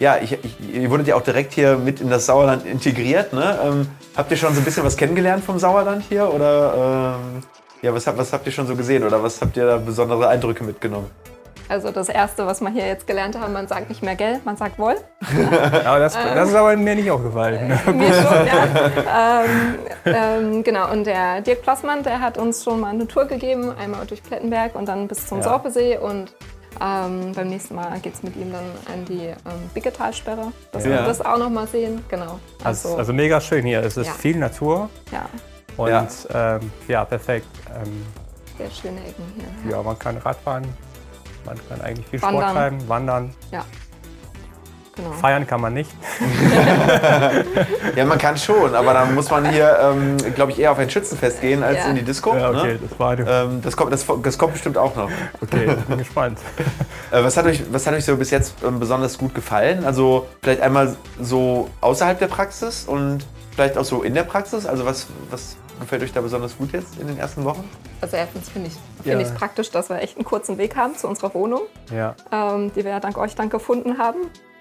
ja, 0.00 0.16
ich, 0.18 0.32
ich, 0.32 0.60
ihr 0.74 0.90
wurdet 0.90 1.06
ja 1.08 1.14
auch 1.16 1.22
direkt 1.22 1.52
hier 1.54 1.76
mit 1.76 2.00
in 2.00 2.10
das 2.10 2.26
Sauerland 2.26 2.66
integriert. 2.66 3.32
Ne? 3.32 3.58
Ähm, 3.64 3.88
habt 4.16 4.30
ihr 4.30 4.36
schon 4.36 4.52
so 4.54 4.60
ein 4.60 4.64
bisschen 4.64 4.84
was 4.84 4.96
kennengelernt 4.96 5.44
vom 5.44 5.58
Sauerland 5.58 6.04
hier 6.08 6.32
oder 6.32 7.16
ähm, 7.20 7.42
ja, 7.82 7.94
was, 7.94 8.06
habt- 8.06 8.18
was 8.18 8.32
habt 8.32 8.44
ihr 8.46 8.52
schon 8.52 8.66
so 8.66 8.76
gesehen 8.76 9.02
oder 9.04 9.22
was 9.22 9.40
habt 9.40 9.56
ihr 9.56 9.66
da 9.66 9.76
besondere 9.78 10.28
Eindrücke 10.28 10.62
mitgenommen? 10.64 11.10
Also 11.68 11.90
das 11.90 12.08
Erste, 12.08 12.46
was 12.46 12.60
wir 12.62 12.70
hier 12.70 12.86
jetzt 12.86 13.06
gelernt 13.06 13.38
haben, 13.38 13.52
man 13.52 13.68
sagt 13.68 13.88
nicht 13.90 14.02
mehr 14.02 14.14
Gell, 14.16 14.40
man 14.44 14.56
sagt 14.56 14.78
Woll. 14.78 14.96
Aber 15.84 15.98
das, 15.98 16.14
das 16.14 16.48
ist 16.48 16.54
aber 16.54 16.74
mir 16.76 16.94
nicht 16.94 17.10
aufgefallen. 17.10 17.68
Mir 17.68 18.12
schon, 18.14 18.46
ja. 18.46 19.42
ähm, 19.42 19.78
ähm, 20.06 20.62
genau, 20.64 20.90
und 20.90 21.04
der 21.04 21.42
Dirk 21.42 21.62
Plassmann, 21.62 22.02
der 22.02 22.20
hat 22.20 22.38
uns 22.38 22.64
schon 22.64 22.80
mal 22.80 22.88
eine 22.90 23.06
Tour 23.06 23.26
gegeben, 23.26 23.72
einmal 23.78 24.06
durch 24.06 24.22
Plettenberg 24.22 24.74
und 24.74 24.86
dann 24.88 25.08
bis 25.08 25.26
zum 25.26 25.38
Ja. 25.38 25.44
Sorpesee. 25.44 25.98
Und 25.98 26.32
ähm, 26.80 27.32
beim 27.34 27.48
nächsten 27.48 27.74
Mal 27.74 27.98
geht 28.00 28.14
es 28.14 28.22
mit 28.22 28.34
ihm 28.36 28.50
dann 28.52 28.64
an 28.92 29.04
die 29.04 29.26
ähm, 29.26 29.34
Bicketalsperre, 29.74 30.52
dass 30.72 30.84
Ja. 30.84 30.90
wir 30.90 31.02
das 31.02 31.20
auch 31.20 31.36
noch 31.38 31.50
mal 31.50 31.66
sehen. 31.66 32.02
Genau. 32.08 32.38
Also, 32.64 32.96
also 32.96 33.12
mega 33.12 33.40
schön 33.40 33.64
hier. 33.66 33.82
Es 33.82 33.96
ist 33.96 34.06
Ja. 34.06 34.12
viel 34.14 34.38
Natur 34.38 34.88
ja, 35.12 35.26
und 35.76 35.90
Ja. 35.90 36.06
ja, 36.30 36.56
ähm, 36.56 36.72
ja 36.86 37.04
perfekt. 37.04 37.46
Ähm, 37.74 38.06
sehr 38.56 38.70
schöne 38.70 39.00
Ecken 39.00 39.24
hier. 39.64 39.72
ja, 39.72 39.82
man 39.82 39.98
kann 39.98 40.16
Radfahren, 40.18 40.64
man 41.44 41.56
kann 41.68 41.80
eigentlich 41.80 42.06
viel 42.06 42.20
Wandern. 42.22 42.42
Sport 42.42 42.54
treiben, 42.54 42.88
wandern. 42.88 43.34
Ja, 43.50 43.64
genau. 44.94 45.10
Feiern 45.12 45.46
kann 45.46 45.60
man 45.60 45.74
nicht. 45.74 45.90
Ja, 47.96 48.04
man 48.04 48.18
kann 48.18 48.36
schon, 48.36 48.74
aber 48.74 48.92
dann 48.92 49.14
muss 49.14 49.28
man 49.30 49.48
hier, 49.50 49.76
ähm, 49.82 50.16
glaube 50.34 50.52
ich, 50.52 50.58
eher 50.60 50.70
auf 50.70 50.78
ein 50.78 50.88
Schützenfest 50.88 51.40
gehen 51.40 51.62
als 51.64 51.78
Ja. 51.78 51.86
in 51.86 51.96
die 51.96 52.02
Disco. 52.02 52.36
Ja, 52.36 52.50
okay, 52.50 52.74
ne? 52.74 52.78
das 52.88 52.98
war 52.98 53.10
eine. 53.12 53.26
ähm, 53.28 53.60
das, 53.62 53.76
kommt, 53.76 53.92
das, 53.92 54.06
das 54.22 54.38
kommt 54.38 54.52
bestimmt 54.52 54.78
auch 54.78 54.94
noch. 54.94 55.10
Okay, 55.40 55.74
bin 55.88 55.98
gespannt. 55.98 56.38
Äh, 57.10 57.24
was, 57.24 57.38
hat 57.38 57.46
euch, 57.46 57.62
was 57.72 57.86
hat 57.86 57.94
euch 57.94 58.04
so 58.04 58.16
bis 58.18 58.30
jetzt 58.30 58.54
ähm, 58.62 58.78
besonders 58.78 59.16
gut 59.16 59.34
gefallen? 59.34 59.86
Also 59.86 60.26
vielleicht 60.42 60.60
einmal 60.60 60.94
so 61.18 61.70
außerhalb 61.80 62.18
der 62.18 62.26
Praxis 62.26 62.84
und 62.86 63.24
vielleicht 63.58 63.76
auch 63.76 63.84
so 63.84 64.04
in 64.04 64.14
der 64.14 64.22
Praxis. 64.22 64.66
Also 64.66 64.86
was, 64.86 65.08
was 65.30 65.56
gefällt 65.80 66.04
euch 66.04 66.12
da 66.12 66.20
besonders 66.20 66.56
gut 66.56 66.70
jetzt 66.72 66.96
in 67.00 67.08
den 67.08 67.18
ersten 67.18 67.44
Wochen? 67.44 67.68
Also 68.00 68.16
erstens 68.16 68.48
finde 68.48 68.68
ich 68.68 68.74
es 69.00 69.06
Ja. 69.06 69.18
find 69.18 69.34
praktisch, 69.34 69.72
dass 69.72 69.88
wir 69.88 69.96
echt 70.00 70.16
einen 70.16 70.24
kurzen 70.24 70.58
Weg 70.58 70.76
haben 70.76 70.96
zu 70.96 71.08
unserer 71.08 71.34
Wohnung. 71.34 71.62
Ja, 71.92 72.14
ähm, 72.30 72.70
die 72.72 72.84
wir 72.84 72.92
ja 72.92 73.00
dank 73.00 73.18
euch 73.18 73.34
dann 73.34 73.50
gefunden 73.50 73.98
haben. 73.98 74.18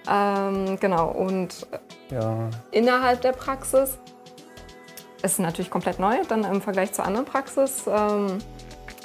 Ähm, 0.10 0.80
genau, 0.80 1.10
und 1.12 1.68
ja. 2.10 2.50
innerhalb 2.72 3.22
der 3.22 3.34
Praxis 3.34 4.00
ist 5.22 5.40
natürlich 5.40 5.70
komplett 5.70 6.00
neu, 6.00 6.16
dann 6.28 6.44
im 6.44 6.60
Vergleich 6.64 6.92
zur 6.94 7.06
anderen 7.06 7.26
Praxis. 7.28 7.84
Ähm, 7.86 8.40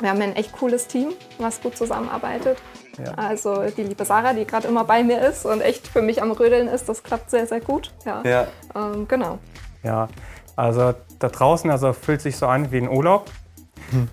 wir 0.00 0.08
haben 0.08 0.22
ein 0.22 0.36
echt 0.36 0.52
cooles 0.52 0.86
Team, 0.86 1.10
was 1.38 1.60
gut 1.60 1.76
zusammenarbeitet. 1.76 2.56
Ja. 3.04 3.12
Also 3.14 3.62
die 3.76 3.82
liebe 3.82 4.06
Sarah, 4.06 4.32
die 4.32 4.46
gerade 4.46 4.68
immer 4.68 4.84
bei 4.84 5.02
mir 5.02 5.20
ist 5.20 5.44
und 5.44 5.60
echt 5.60 5.86
für 5.86 6.00
mich 6.02 6.22
am 6.22 6.30
Rödeln 6.30 6.68
ist, 6.68 6.88
das 6.88 7.02
klappt 7.02 7.30
sehr, 7.30 7.46
sehr 7.46 7.60
gut. 7.60 7.92
Ja, 8.06 8.22
Ja. 8.24 8.46
Ähm, 8.74 9.06
genau. 9.06 9.38
Ja, 9.82 10.08
also 10.56 10.94
da 11.18 11.28
draußen 11.28 11.70
also 11.70 11.92
fühlt 11.92 12.20
sich 12.20 12.36
so 12.36 12.46
an 12.46 12.70
wie 12.70 12.78
ein 12.78 12.88
Urlaub. 12.88 13.30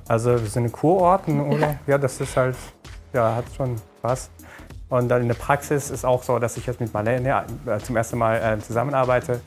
Also 0.07 0.31
wir 0.31 0.49
sind 0.49 0.65
ein 0.65 0.71
Kurort, 0.71 1.27
ein 1.27 1.39
Urlaub. 1.39 1.75
Ja, 1.87 1.97
das 1.97 2.19
ist 2.19 2.35
halt, 2.35 2.55
ja, 3.13 3.35
hat 3.35 3.45
schon 3.55 3.75
was. 4.01 4.29
Und 4.89 5.07
dann 5.07 5.21
in 5.21 5.27
der 5.27 5.35
Praxis 5.35 5.89
ist 5.89 6.03
auch 6.03 6.23
so, 6.23 6.39
dass 6.39 6.57
ich 6.57 6.65
jetzt 6.65 6.81
mit 6.81 6.93
Marlene 6.93 7.45
äh, 7.65 7.79
zum 7.79 7.95
ersten 7.95 8.17
Mal 8.17 8.37
äh, 8.37 8.59
zusammenarbeite. 8.59 9.39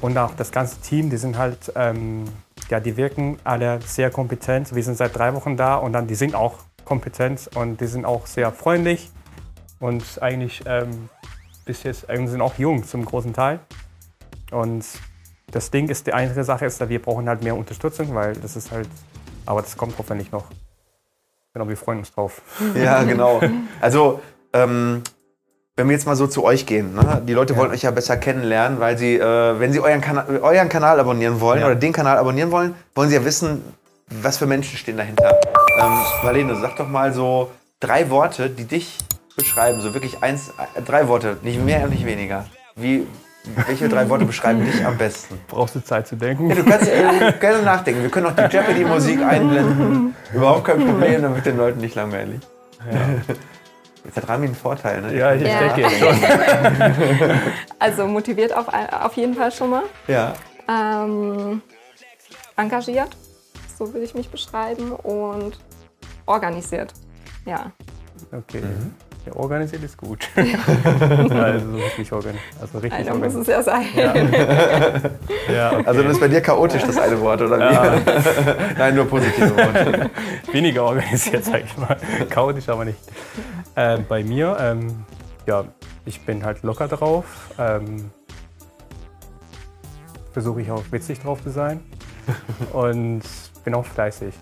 Und 0.00 0.18
auch 0.18 0.34
das 0.34 0.50
ganze 0.50 0.80
Team, 0.80 1.10
die 1.10 1.16
sind 1.16 1.38
halt, 1.38 1.72
ähm, 1.76 2.24
ja, 2.68 2.80
die 2.80 2.96
wirken 2.96 3.38
alle 3.44 3.80
sehr 3.82 4.10
kompetent. 4.10 4.74
Wir 4.74 4.82
sind 4.82 4.96
seit 4.96 5.16
drei 5.16 5.34
Wochen 5.34 5.56
da 5.56 5.76
und 5.76 5.92
dann, 5.92 6.06
die 6.06 6.14
sind 6.14 6.34
auch 6.34 6.54
kompetent 6.84 7.50
und 7.54 7.80
die 7.80 7.86
sind 7.86 8.04
auch 8.04 8.26
sehr 8.26 8.50
freundlich 8.50 9.10
und 9.78 10.02
eigentlich 10.20 10.62
ähm, 10.66 11.08
bis 11.64 11.82
jetzt 11.84 12.08
äh, 12.08 12.26
sind 12.26 12.40
auch 12.40 12.58
jung 12.58 12.84
zum 12.84 13.04
großen 13.04 13.32
Teil. 13.32 13.60
Und 14.50 14.84
das 15.50 15.70
Ding 15.70 15.88
ist, 15.88 16.06
die 16.06 16.12
einzige 16.12 16.44
Sache 16.44 16.66
ist, 16.66 16.86
wir 16.88 17.02
brauchen 17.02 17.28
halt 17.28 17.42
mehr 17.42 17.56
Unterstützung, 17.56 18.14
weil 18.14 18.34
das 18.36 18.56
ist 18.56 18.70
halt, 18.70 18.88
aber 19.46 19.62
das 19.62 19.76
kommt 19.76 19.94
hoffentlich 19.98 20.32
noch. 20.32 20.44
Genau, 21.54 21.68
wir 21.68 21.76
freuen 21.76 21.98
uns 21.98 22.12
drauf. 22.12 22.40
Ja, 22.74 23.02
genau. 23.04 23.40
Also, 23.80 24.20
ähm, 24.54 25.02
wenn 25.76 25.88
wir 25.88 25.94
jetzt 25.94 26.06
mal 26.06 26.16
so 26.16 26.26
zu 26.26 26.44
euch 26.44 26.66
gehen, 26.66 26.94
ne? 26.94 27.22
die 27.26 27.32
Leute 27.32 27.56
wollen 27.56 27.70
euch 27.70 27.82
ja 27.82 27.90
besser 27.90 28.16
kennenlernen, 28.16 28.78
weil 28.80 28.96
sie, 28.98 29.16
äh, 29.16 29.58
wenn 29.58 29.72
sie 29.72 29.80
euren, 29.80 30.00
Kana 30.00 30.26
euren 30.26 30.68
Kanal 30.68 31.00
abonnieren 31.00 31.40
wollen 31.40 31.60
Ja. 31.60 31.66
oder 31.66 31.74
den 31.76 31.92
Kanal 31.92 32.18
abonnieren 32.18 32.50
wollen, 32.50 32.74
wollen 32.94 33.08
sie 33.08 33.16
ja 33.16 33.24
wissen, 33.24 33.62
was 34.08 34.36
für 34.38 34.46
Menschen 34.46 34.76
stehen 34.76 34.96
dahinter. 34.98 35.38
Ähm, 35.78 35.98
Marlene, 36.22 36.56
sag 36.60 36.76
doch 36.76 36.88
mal 36.88 37.12
so 37.12 37.50
drei 37.80 38.10
Worte, 38.10 38.50
die 38.50 38.64
dich 38.64 38.98
beschreiben, 39.34 39.80
so 39.80 39.94
wirklich 39.94 40.22
eins, 40.22 40.52
äh, 40.74 40.82
drei 40.82 41.08
Worte, 41.08 41.38
nicht 41.42 41.58
mehr 41.62 41.84
und 41.84 41.90
nicht 41.90 42.04
weniger. 42.04 42.44
Wie, 42.76 43.06
welche 43.66 43.88
drei 43.88 44.08
Worte 44.08 44.24
beschreiben 44.24 44.64
dich 44.64 44.84
am 44.84 44.96
besten? 44.96 45.40
Brauchst 45.48 45.74
du 45.74 45.80
Zeit 45.84 46.06
zu 46.06 46.16
denken? 46.16 46.48
Ja, 46.48 46.54
du 46.54 46.64
kannst 46.64 46.88
äh, 46.88 47.32
gerne 47.40 47.62
nachdenken. 47.62 48.02
Wir 48.02 48.10
können 48.10 48.26
auch 48.26 48.36
die 48.36 48.42
Jeopardy-Musik 48.56 49.22
einblenden. 49.22 50.14
Überhaupt 50.32 50.64
kein 50.64 50.86
Problem, 50.86 51.22
dann 51.22 51.34
wird 51.34 51.46
den 51.46 51.56
Leuten 51.56 51.80
nicht 51.80 51.94
langweilig. 51.96 52.40
Jetzt 54.04 54.16
hat 54.16 54.28
Rami 54.28 54.46
einen 54.46 54.54
Vorteil, 54.54 55.00
ne? 55.00 55.16
Ja, 55.16 55.34
ich 55.34 55.42
Ja. 55.42 55.58
denke 55.60 55.80
jetzt 55.82 55.98
schon. 55.98 56.16
Also 57.78 58.06
motiviert 58.06 58.52
auf, 58.56 58.66
auf 58.68 59.14
jeden 59.14 59.34
Fall 59.34 59.50
schon 59.52 59.70
mal. 59.70 59.82
Ja. 60.06 60.34
Ähm, 60.68 61.62
engagiert, 62.56 63.16
so 63.78 63.92
würde 63.92 64.04
ich 64.04 64.14
mich 64.14 64.28
beschreiben. 64.30 64.92
Und 64.92 65.58
organisiert. 66.26 66.92
Ja. 67.44 67.72
Okay. 68.32 68.62
Ja, 69.24 69.36
organisiert 69.36 69.84
ist 69.84 69.96
gut. 69.96 70.28
also 70.36 71.76
richtig 71.76 72.12
organisiert. 72.12 72.44
Also 72.60 72.78
richtig 72.78 73.00
Einer 73.00 73.14
muss 73.14 73.34
organisiert. 73.34 73.42
es 73.42 73.48
ja 73.48 73.62
sein. 73.62 73.86
Ja, 73.94 75.72
okay. 75.74 75.84
Also 75.86 76.02
dann 76.02 76.10
ist 76.10 76.20
bei 76.20 76.28
dir 76.28 76.40
chaotisch 76.40 76.82
das 76.82 76.98
eine 76.98 77.20
Wort, 77.20 77.40
oder 77.40 77.58
wie? 77.58 78.74
Nein, 78.78 78.94
nur 78.96 79.06
positive 79.06 79.56
Worte. 79.56 80.10
weniger 80.50 80.84
organisiert, 80.84 81.44
sag 81.44 81.64
ich 81.64 81.76
mal. 81.76 81.96
Chaotisch 82.30 82.68
aber 82.68 82.84
nicht. 82.84 82.98
Ähm, 83.76 84.04
bei 84.08 84.24
mir, 84.24 84.56
ähm, 84.60 85.04
ja, 85.46 85.64
ich 86.04 86.24
bin 86.26 86.44
halt 86.44 86.62
locker 86.64 86.88
drauf. 86.88 87.24
Ähm, 87.58 88.10
Versuche 90.32 90.62
ich 90.62 90.70
auch 90.70 90.82
witzig 90.90 91.20
drauf 91.20 91.42
zu 91.42 91.50
sein. 91.50 91.80
Und 92.72 93.22
bin 93.64 93.74
auch 93.74 93.84
fleißig. 93.84 94.34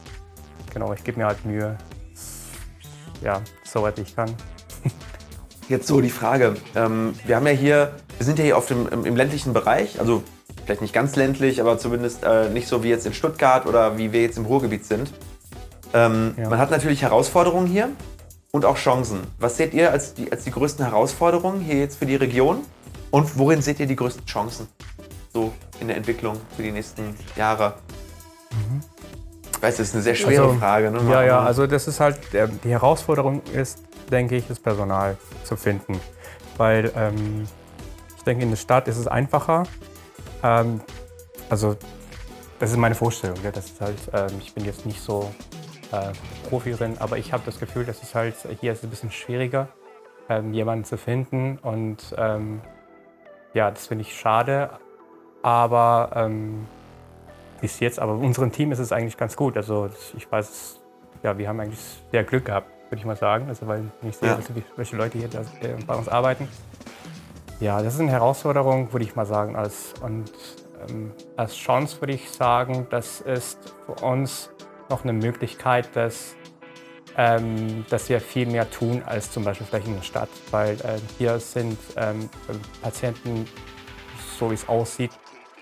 Genau, 0.73 0.93
ich 0.93 1.05
gebe 1.05 1.19
mir 1.19 1.27
halt 1.27 1.45
Mühe. 1.45 1.77
Ja, 3.23 3.43
soweit 3.65 3.99
ich 3.99 4.15
kann. 4.15 4.35
Jetzt 5.69 5.87
so 5.87 6.01
die 6.01 6.11
Frage. 6.11 6.57
Ähm, 6.75 7.15
wir 7.27 7.37
haben 7.37 7.47
ja 7.47 7.53
hier, 7.53 7.93
wir 8.19 8.27
sind 8.27 8.39
ja 8.39 8.45
hier 8.45 8.57
auf 8.59 8.67
dem, 8.67 8.89
im, 8.89 9.05
im 9.05 9.15
ländlichen 9.17 9.53
Bereich, 9.53 10.01
also 10.01 10.23
vielleicht 10.65 10.83
nicht 10.83 10.93
ganz 10.93 11.15
ländlich, 11.17 11.61
aber 11.61 11.79
zumindest 11.79 12.25
äh, 12.25 12.49
nicht 12.49 12.67
so 12.69 12.83
wie 12.83 12.89
jetzt 12.89 13.07
in 13.07 13.15
Stuttgart 13.15 13.67
oder 13.67 13.97
wie 13.97 14.13
wir 14.13 14.23
jetzt 14.23 14.37
im 14.37 14.47
Ruhrgebiet 14.47 14.85
sind. 14.85 15.13
Ähm, 15.95 16.35
Ja. 16.37 16.49
Man 16.49 16.59
hat 16.59 16.71
natürlich 16.71 17.03
Herausforderungen 17.03 17.67
hier 17.67 17.89
und 18.51 18.65
auch 18.65 18.77
Chancen. 18.77 19.21
Was 19.39 19.57
seht 19.57 19.73
ihr 19.75 19.93
als 19.93 20.15
die, 20.15 20.31
als 20.33 20.43
die 20.45 20.51
größten 20.51 20.85
Herausforderungen 20.85 21.61
hier 21.61 21.77
jetzt 21.79 21.99
für 21.99 22.07
die 22.07 22.17
Region? 22.17 22.59
Und 23.13 23.39
worin 23.39 23.63
seht 23.63 23.79
ihr 23.81 23.87
die 23.87 23.97
größten 23.97 24.27
Chancen? 24.27 24.67
So 25.33 25.53
in 25.81 25.87
der 25.89 25.97
Entwicklung 25.97 26.37
für 26.57 26.63
die 26.63 26.73
nächsten 26.73 27.15
Jahre? 27.37 27.75
Ich 29.53 29.63
weiß, 29.63 29.77
das 29.77 29.89
ist 29.89 29.95
eine 29.95 30.03
sehr 30.03 30.15
schwere 30.15 30.47
Also, 30.49 30.59
Frage. 30.59 30.91
Ne? 30.91 31.01
Ja, 31.11 31.23
ja, 31.23 31.41
also 31.41 31.67
das 31.67 31.87
ist 31.87 32.01
halt, 32.01 32.19
die 32.65 32.71
Herausforderung 32.71 33.43
ist, 33.53 33.79
denke 34.11 34.37
ich, 34.37 34.47
das 34.47 34.59
Personal 34.59 35.17
zu 35.45 35.57
finden. 35.57 36.01
Weil 36.57 36.93
ähm, 36.97 37.47
ich 38.17 38.25
denke, 38.25 38.43
in 38.43 38.51
der 38.51 38.57
Stadt 38.57 38.89
ist 38.89 38.99
es 38.99 39.07
einfacher. 39.07 39.65
Ähm, 40.43 40.81
also 41.49 41.77
das 42.59 42.71
ist 42.71 42.77
meine 42.77 42.95
Vorstellung. 42.95 43.39
Ja, 43.43 43.51
das 43.51 43.67
ist 43.67 43.81
halt, 43.81 43.99
ähm, 44.13 44.39
ich 44.41 44.53
bin 44.55 44.65
jetzt 44.65 44.85
nicht 44.85 45.01
so 45.01 45.33
äh, 45.93 46.13
Profi 46.49 46.73
drin, 46.73 46.97
aber 46.99 47.19
ich 47.19 47.33
habe 47.33 47.43
das 47.47 47.59
Gefühl, 47.59 47.85
dass 47.85 48.03
es 48.03 48.15
halt 48.15 48.35
hier 48.61 48.73
ist 48.73 48.85
ein 48.85 48.91
bisschen 48.91 49.11
schwieriger, 49.11 49.69
ähm, 50.29 50.53
jemanden 50.53 50.85
zu 50.85 50.99
finden. 50.99 51.59
Und 51.63 52.15
ähm, 52.19 52.61
ja, 53.55 53.71
das 53.71 53.87
finde 53.87 54.03
ich 54.03 54.19
schade. 54.19 54.71
Aber 55.43 56.11
ähm, 56.15 56.67
bis 57.61 57.81
jetzt, 57.81 57.99
aber 57.99 58.15
unserem 58.15 58.53
Team 58.53 58.73
ist 58.73 58.79
es 58.79 58.93
eigentlich 58.93 59.17
ganz 59.17 59.37
gut. 59.37 59.57
Also 59.57 59.89
ich 60.17 60.31
weiß, 60.31 60.81
ja, 61.23 61.37
wir 61.39 61.49
haben 61.49 61.61
eigentlich 61.61 62.03
sehr 62.11 62.25
Glück 62.25 62.45
gehabt, 62.45 62.69
würde 62.91 63.01
ich 63.01 63.05
mal 63.07 63.17
sagen. 63.17 63.49
Also 63.49 63.67
weil 63.67 63.85
ich 64.03 64.17
sehe, 64.17 64.29
Ja. 64.31 64.39
welche 64.77 64.97
Leute 64.97 65.19
hier 65.19 65.29
da, 65.29 65.41
äh, 65.41 65.75
bei 65.87 65.95
uns 65.95 66.09
arbeiten. 66.09 66.49
Ja, 67.61 67.83
das 67.83 67.95
ist 67.95 68.01
eine 68.01 68.11
Herausforderung, 68.11 68.93
würde 68.93 69.05
ich 69.05 69.15
mal 69.17 69.27
sagen. 69.27 69.55
Als, 69.57 69.95
und 70.03 70.31
ähm, 70.89 71.13
als 71.37 71.55
Chance 71.57 72.01
würde 72.01 72.15
ich 72.15 72.31
sagen, 72.31 72.87
das 72.91 73.21
ist 73.21 73.59
für 73.87 74.05
uns 74.05 74.51
noch 74.89 75.05
eine 75.05 75.13
Möglichkeit, 75.13 75.95
dass, 75.95 76.35
ähm, 77.17 77.85
dass 77.91 78.09
wir 78.09 78.21
viel 78.21 78.47
mehr 78.47 78.69
tun 78.71 79.03
als 79.05 79.31
zum 79.31 79.45
Beispiel 79.45 79.67
vielleicht 79.67 79.87
in 79.87 79.95
der 79.95 80.03
Stadt. 80.03 80.31
Weil 80.51 80.77
ähm, 80.85 81.01
hier 81.19 81.39
sind 81.39 81.79
ähm, 81.97 82.29
Patienten, 82.83 83.47
so 84.39 84.51
wie 84.51 84.55
es 84.55 84.69
aussieht, 84.69 85.11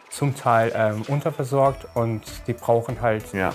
zum 0.08 0.34
Teil 0.34 0.72
ähm, 0.74 1.02
unterversorgt 1.08 1.86
und 1.94 2.22
die 2.46 2.54
brauchen 2.54 3.00
halt 3.02 3.30
Ja. 3.34 3.52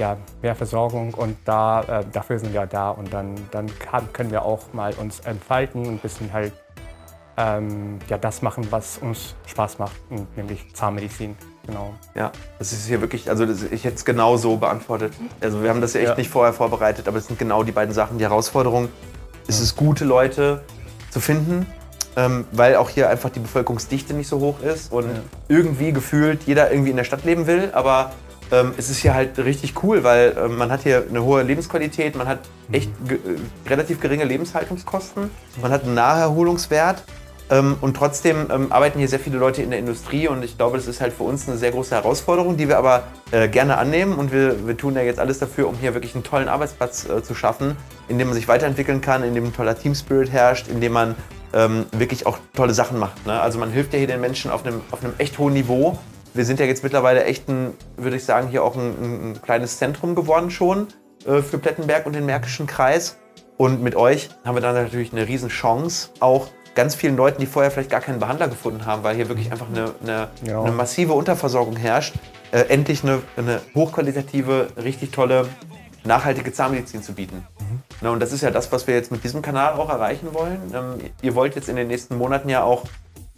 Ja, 0.00 0.16
mehr 0.42 0.56
Versorgung 0.56 1.14
und 1.14 1.36
da, 1.44 2.00
äh, 2.00 2.04
dafür 2.10 2.38
sind 2.40 2.52
wir 2.52 2.66
da 2.66 2.90
und 2.90 3.12
dann, 3.12 3.34
dann 3.52 3.66
kann, 3.78 4.12
können 4.12 4.30
wir 4.32 4.42
auch 4.44 4.72
mal 4.72 4.92
uns 4.94 5.20
entfalten 5.20 5.82
und 5.86 5.92
ein 5.94 5.98
bisschen 5.98 6.32
halt 6.32 6.52
ähm, 7.36 7.98
ja, 8.08 8.18
das 8.18 8.42
machen, 8.42 8.66
was 8.70 8.98
uns 8.98 9.34
Spaß 9.46 9.78
macht, 9.78 9.92
nämlich 10.36 10.74
Zahnmedizin. 10.74 11.36
Genau. 11.66 11.94
Ja, 12.14 12.32
das 12.58 12.72
ist 12.72 12.86
hier 12.86 13.00
wirklich, 13.00 13.28
also 13.30 13.46
das, 13.46 13.62
ich 13.62 13.84
hätte 13.84 13.96
es 13.96 14.04
genau 14.04 14.36
so 14.36 14.56
beantwortet. 14.56 15.12
Also 15.40 15.62
wir 15.62 15.70
haben 15.70 15.80
das 15.80 15.92
ja 15.94 16.00
echt 16.00 16.10
Ja. 16.10 16.16
nicht 16.16 16.30
vorher 16.30 16.52
vorbereitet, 16.52 17.06
aber 17.06 17.18
es 17.18 17.26
sind 17.28 17.38
genau 17.38 17.62
die 17.62 17.72
beiden 17.72 17.94
Sachen. 17.94 18.18
Die 18.18 18.24
Herausforderung 18.24 18.88
ist 19.46 19.60
es, 19.60 19.76
gute 19.76 20.04
Leute 20.04 20.62
zu 21.10 21.20
finden, 21.20 21.66
ähm, 22.16 22.44
weil 22.52 22.76
auch 22.76 22.88
hier 22.90 23.08
einfach 23.08 23.30
die 23.30 23.40
Bevölkerungsdichte 23.40 24.12
nicht 24.14 24.28
so 24.28 24.40
hoch 24.40 24.60
ist 24.60 24.92
und 24.92 25.04
Ja. 25.04 25.20
irgendwie 25.48 25.92
gefühlt 25.92 26.42
jeder 26.44 26.70
irgendwie 26.72 26.90
in 26.90 26.96
der 26.96 27.04
Stadt 27.04 27.24
leben 27.24 27.46
will, 27.46 27.70
aber 27.72 28.12
ähm, 28.52 28.72
es 28.76 28.90
ist 28.90 28.98
hier 28.98 29.14
halt 29.14 29.38
richtig 29.38 29.82
cool, 29.82 30.02
weil 30.04 30.36
ähm, 30.38 30.56
man 30.56 30.70
hat 30.70 30.82
hier 30.82 31.04
eine 31.08 31.22
hohe 31.22 31.42
Lebensqualität, 31.42 32.16
man 32.16 32.28
hat 32.28 32.40
echt 32.72 32.90
ge 33.06 33.18
äh, 33.18 33.68
relativ 33.68 34.00
geringe 34.00 34.24
Lebenshaltungskosten, 34.24 35.30
man 35.62 35.70
hat 35.70 35.84
einen 35.84 35.94
Naherholungswert 35.94 37.04
ähm, 37.50 37.76
und 37.80 37.96
trotzdem 37.96 38.46
ähm, 38.50 38.72
arbeiten 38.72 38.98
hier 38.98 39.08
sehr 39.08 39.18
viele 39.18 39.38
Leute 39.38 39.62
in 39.62 39.70
der 39.70 39.78
Industrie 39.78 40.28
und 40.28 40.44
ich 40.44 40.56
glaube, 40.56 40.76
das 40.76 40.86
ist 40.86 41.00
halt 41.00 41.12
für 41.12 41.24
uns 41.24 41.48
eine 41.48 41.58
sehr 41.58 41.72
große 41.72 41.94
Herausforderung, 41.94 42.56
die 42.56 42.68
wir 42.68 42.78
aber 42.78 43.04
äh, 43.32 43.48
gerne 43.48 43.76
annehmen 43.78 44.14
und 44.14 44.32
wir, 44.32 44.66
wir 44.66 44.76
tun 44.76 44.94
ja 44.94 45.02
jetzt 45.02 45.18
alles 45.18 45.38
dafür, 45.38 45.68
um 45.68 45.76
hier 45.76 45.94
wirklich 45.94 46.14
einen 46.14 46.24
tollen 46.24 46.48
Arbeitsplatz 46.48 47.08
äh, 47.08 47.22
zu 47.22 47.34
schaffen, 47.34 47.76
in 48.08 48.18
dem 48.18 48.28
man 48.28 48.34
sich 48.34 48.48
weiterentwickeln 48.48 49.00
kann, 49.00 49.22
in 49.24 49.34
dem 49.34 49.46
ein 49.46 49.54
toller 49.54 49.76
Teamspirit 49.76 50.30
herrscht, 50.30 50.68
in 50.68 50.80
dem 50.80 50.92
man 50.92 51.14
ähm, 51.52 51.86
wirklich 51.92 52.26
auch 52.26 52.38
tolle 52.54 52.74
Sachen 52.74 52.98
macht. 52.98 53.26
Ne? 53.26 53.40
Also 53.40 53.58
man 53.58 53.70
hilft 53.70 53.92
ja 53.92 53.98
hier 53.98 54.08
den 54.08 54.20
Menschen 54.20 54.50
auf 54.50 54.64
einem, 54.64 54.80
auf 54.90 55.02
einem 55.02 55.14
echt 55.18 55.38
hohen 55.38 55.54
Niveau. 55.54 55.98
Wir 56.34 56.44
sind 56.44 56.60
ja 56.60 56.66
jetzt 56.66 56.82
mittlerweile 56.82 57.24
echt 57.24 57.48
ein, 57.48 57.74
würde 57.96 58.16
ich 58.16 58.24
sagen, 58.24 58.48
hier 58.48 58.62
auch 58.62 58.76
ein, 58.76 58.90
ein, 59.02 59.30
ein 59.32 59.42
kleines 59.42 59.78
Zentrum 59.78 60.14
geworden 60.14 60.50
schon 60.50 60.86
äh, 61.26 61.42
für 61.42 61.58
Plettenberg 61.58 62.06
und 62.06 62.14
den 62.14 62.26
Märkischen 62.26 62.66
Kreis. 62.66 63.16
Und 63.56 63.82
mit 63.82 63.94
euch 63.96 64.30
haben 64.44 64.54
wir 64.54 64.62
dann 64.62 64.74
natürlich 64.74 65.12
eine 65.12 65.26
riesen 65.28 65.48
Chance, 65.50 66.10
auch 66.20 66.46
ganz 66.74 66.94
vielen 66.94 67.16
Leuten, 67.16 67.40
die 67.40 67.46
vorher 67.46 67.70
vielleicht 67.70 67.90
gar 67.90 68.00
keinen 68.00 68.20
Behandler 68.20 68.48
gefunden 68.48 68.86
haben, 68.86 69.02
weil 69.02 69.16
hier 69.16 69.28
wirklich 69.28 69.50
einfach 69.52 69.66
eine, 69.68 69.92
eine, 70.02 70.28
Ja. 70.46 70.62
eine 70.62 70.72
massive 70.72 71.12
Unterversorgung 71.12 71.76
herrscht, 71.76 72.14
äh, 72.52 72.60
endlich 72.68 73.02
eine, 73.02 73.20
eine 73.36 73.60
hochqualitative, 73.74 74.68
richtig 74.82 75.10
tolle, 75.10 75.46
nachhaltige 76.04 76.52
Zahnmedizin 76.52 77.02
zu 77.02 77.12
bieten. 77.12 77.44
Na, 78.00 78.10
und 78.10 78.20
das 78.20 78.32
ist 78.32 78.40
ja 78.40 78.50
das, 78.50 78.72
was 78.72 78.86
wir 78.86 78.94
jetzt 78.94 79.12
mit 79.12 79.24
diesem 79.24 79.42
Kanal 79.42 79.74
auch 79.74 79.90
erreichen 79.90 80.28
wollen. 80.32 80.72
Ähm, 80.72 81.10
ihr 81.20 81.34
wollt 81.34 81.54
jetzt 81.56 81.68
in 81.68 81.76
den 81.76 81.88
nächsten 81.88 82.16
Monaten 82.16 82.48
ja 82.48 82.62
auch 82.62 82.84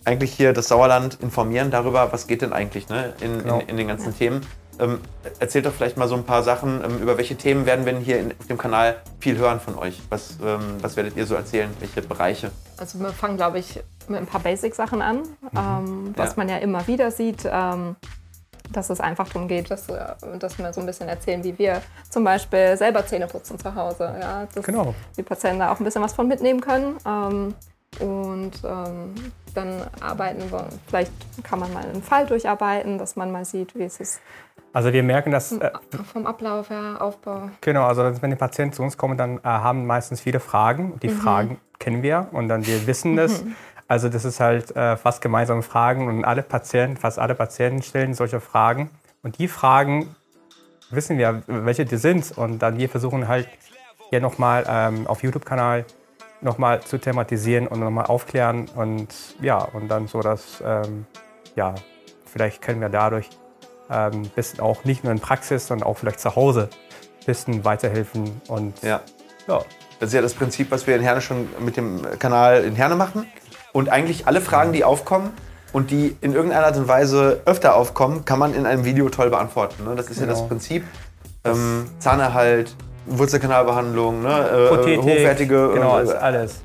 eigentlich 0.04 0.32
hier 0.32 0.52
das 0.52 0.68
Sauerland 0.68 1.18
informieren 1.20 1.70
darüber, 1.70 2.12
was 2.12 2.26
geht 2.26 2.42
denn 2.42 2.52
eigentlich 2.52 2.88
ne, 2.88 3.12
in, 3.20 3.38
Genau. 3.38 3.60
in, 3.60 3.68
in 3.68 3.76
den 3.76 3.88
ganzen 3.88 4.16
Themen. 4.16 4.40
Ähm, 4.80 5.00
erzählt 5.38 5.66
doch 5.66 5.72
vielleicht 5.72 5.96
mal 5.98 6.08
so 6.08 6.14
ein 6.14 6.24
paar 6.24 6.42
Sachen, 6.42 6.82
ähm, 6.82 6.98
über 6.98 7.18
welche 7.18 7.36
Themen 7.36 7.66
werden 7.66 7.84
wir 7.84 7.92
denn 7.92 8.02
hier 8.02 8.18
in, 8.18 8.32
auf 8.38 8.46
dem 8.46 8.56
Kanal 8.58 8.96
viel 9.20 9.36
hören 9.36 9.60
von 9.60 9.76
euch? 9.78 10.00
Was, 10.08 10.38
ähm, 10.44 10.60
was 10.80 10.96
werdet 10.96 11.16
ihr 11.16 11.26
so 11.26 11.34
erzählen? 11.34 11.70
Welche 11.78 12.00
Bereiche? 12.02 12.50
Also 12.78 12.98
wir 12.98 13.10
fangen, 13.10 13.36
glaube 13.36 13.58
ich, 13.58 13.80
mit 14.08 14.18
ein 14.18 14.26
paar 14.26 14.40
Basic-Sachen 14.40 15.02
an, 15.02 15.20
ähm, 15.54 16.14
was 16.16 16.30
Ja. 16.30 16.34
man 16.36 16.48
ja 16.48 16.56
immer 16.56 16.86
wieder 16.88 17.10
sieht, 17.10 17.46
ähm, 17.48 17.96
dass 18.72 18.88
es 18.88 18.98
einfach 19.00 19.28
darum 19.28 19.46
geht, 19.46 19.70
dass, 19.70 19.88
äh, 19.90 20.00
dass 20.38 20.56
wir 20.58 20.72
so 20.72 20.80
ein 20.80 20.86
bisschen 20.86 21.08
erzählen, 21.08 21.44
wie 21.44 21.56
wir 21.58 21.82
zum 22.08 22.24
Beispiel 22.24 22.74
selber 22.78 23.06
Zähne 23.06 23.26
putzen 23.26 23.58
zu 23.58 23.74
Hause. 23.74 24.16
Ja, 24.20 24.48
dass 24.52 24.64
Genau. 24.64 24.94
die 25.16 25.22
Patienten 25.22 25.58
da 25.60 25.70
auch 25.70 25.78
ein 25.78 25.84
bisschen 25.84 26.02
was 26.02 26.14
von 26.14 26.26
mitnehmen 26.26 26.62
können. 26.62 26.96
Ähm, 27.06 27.54
und 28.00 28.52
ähm, 28.64 29.14
dann 29.54 29.82
arbeiten 30.00 30.50
wir, 30.50 30.68
vielleicht 30.86 31.12
kann 31.42 31.58
man 31.58 31.72
mal 31.72 31.84
einen 31.84 32.02
Fall 32.02 32.26
durcharbeiten, 32.26 32.98
dass 32.98 33.16
man 33.16 33.30
mal 33.30 33.44
sieht, 33.44 33.74
wie 33.74 33.84
es 33.84 34.00
ist 34.00 34.20
Also 34.72 34.92
wir 34.92 35.02
merken, 35.02 35.30
dass 35.30 35.52
äh, 35.52 35.70
vom 36.12 36.26
Ablauf 36.26 36.70
her, 36.70 36.96
Aufbau. 37.00 37.50
Genau, 37.60 37.84
also 37.84 38.22
wenn 38.22 38.30
die 38.30 38.36
Patienten 38.36 38.74
zu 38.74 38.82
uns 38.82 38.96
kommen, 38.96 39.16
dann 39.16 39.38
äh, 39.38 39.42
haben 39.44 39.86
meistens 39.86 40.20
viele 40.20 40.40
Fragen. 40.40 40.98
Die 41.00 41.08
Fragen 41.08 41.58
kennen 41.78 42.02
wir 42.02 42.28
und 42.32 42.48
dann 42.48 42.66
wir 42.66 42.86
wissen 42.86 43.16
das. 43.16 43.44
Also 43.88 44.08
das 44.08 44.24
ist 44.24 44.40
halt 44.40 44.74
äh, 44.74 44.96
fast 44.96 45.20
gemeinsame 45.20 45.62
Fragen 45.62 46.08
und 46.08 46.24
alle 46.24 46.42
Patienten, 46.42 46.96
fast 46.96 47.18
alle 47.18 47.34
Patienten 47.34 47.82
stellen 47.82 48.14
solche 48.14 48.40
Fragen. 48.40 48.88
Und 49.22 49.38
die 49.38 49.48
Fragen 49.48 50.14
wissen 50.90 51.18
wir, 51.18 51.42
welche 51.46 51.84
die 51.84 51.96
sind. 51.96 52.36
Und 52.36 52.60
dann 52.60 52.78
wir 52.78 52.88
versuchen 52.88 53.28
halt 53.28 53.48
hier 54.08 54.20
nochmal 54.20 54.64
ähm, 54.68 55.06
auf 55.06 55.22
YouTube-Kanal 55.22 55.84
nochmal 56.42 56.80
zu 56.82 56.98
thematisieren 56.98 57.66
und 57.66 57.80
nochmal 57.80 58.06
aufklären. 58.06 58.66
Und 58.74 59.08
ja, 59.40 59.58
und 59.58 59.88
dann 59.88 60.08
so, 60.08 60.20
dass, 60.20 60.62
ähm, 60.64 61.06
ja, 61.56 61.74
vielleicht 62.26 62.62
können 62.62 62.80
wir 62.80 62.88
dadurch 62.88 63.28
ein 63.88 64.12
ähm, 64.12 64.22
bisschen 64.34 64.60
auch 64.60 64.84
nicht 64.84 65.04
nur 65.04 65.12
in 65.12 65.20
Praxis, 65.20 65.66
sondern 65.66 65.86
auch 65.88 65.98
vielleicht 65.98 66.20
zu 66.20 66.34
Hause 66.36 66.68
ein 67.20 67.26
bisschen 67.26 67.64
weiterhelfen. 67.64 68.40
Und 68.48 68.80
Ja. 68.82 69.00
ja, 69.46 69.60
Das 70.00 70.08
ist 70.08 70.14
ja 70.14 70.22
das 70.22 70.34
Prinzip, 70.34 70.70
was 70.70 70.86
wir 70.86 70.96
in 70.96 71.02
Herne 71.02 71.20
schon 71.20 71.48
mit 71.60 71.76
dem 71.76 72.00
Kanal 72.18 72.64
in 72.64 72.74
Herne 72.74 72.96
machen. 72.96 73.26
Und 73.72 73.88
eigentlich 73.88 74.26
alle 74.26 74.40
Fragen, 74.40 74.72
die 74.72 74.84
aufkommen 74.84 75.30
und 75.72 75.90
die 75.90 76.16
in 76.20 76.34
irgendeiner 76.34 76.66
Art 76.66 76.76
und 76.76 76.88
Weise 76.88 77.40
öfter 77.46 77.74
aufkommen, 77.76 78.24
kann 78.24 78.38
man 78.38 78.54
in 78.54 78.66
einem 78.66 78.84
Video 78.84 79.08
toll 79.08 79.30
beantworten. 79.30 79.84
Ne? 79.84 79.94
Das 79.94 80.08
ist 80.08 80.20
ja 80.20 80.26
das 80.26 80.38
Genau. 80.38 80.48
Prinzip. 80.48 80.84
Ähm, 81.44 81.86
Zahnerhalt, 81.98 82.74
Wurzelkanalbehandlung, 83.06 84.22
ne? 84.22 84.28
äh, 84.28 84.68
Prothetik, 84.68 85.02
hochwertige 85.02 85.70
genau, 85.74 85.98
äh, 85.98 86.04
ist 86.04 86.14
alles. 86.14 86.60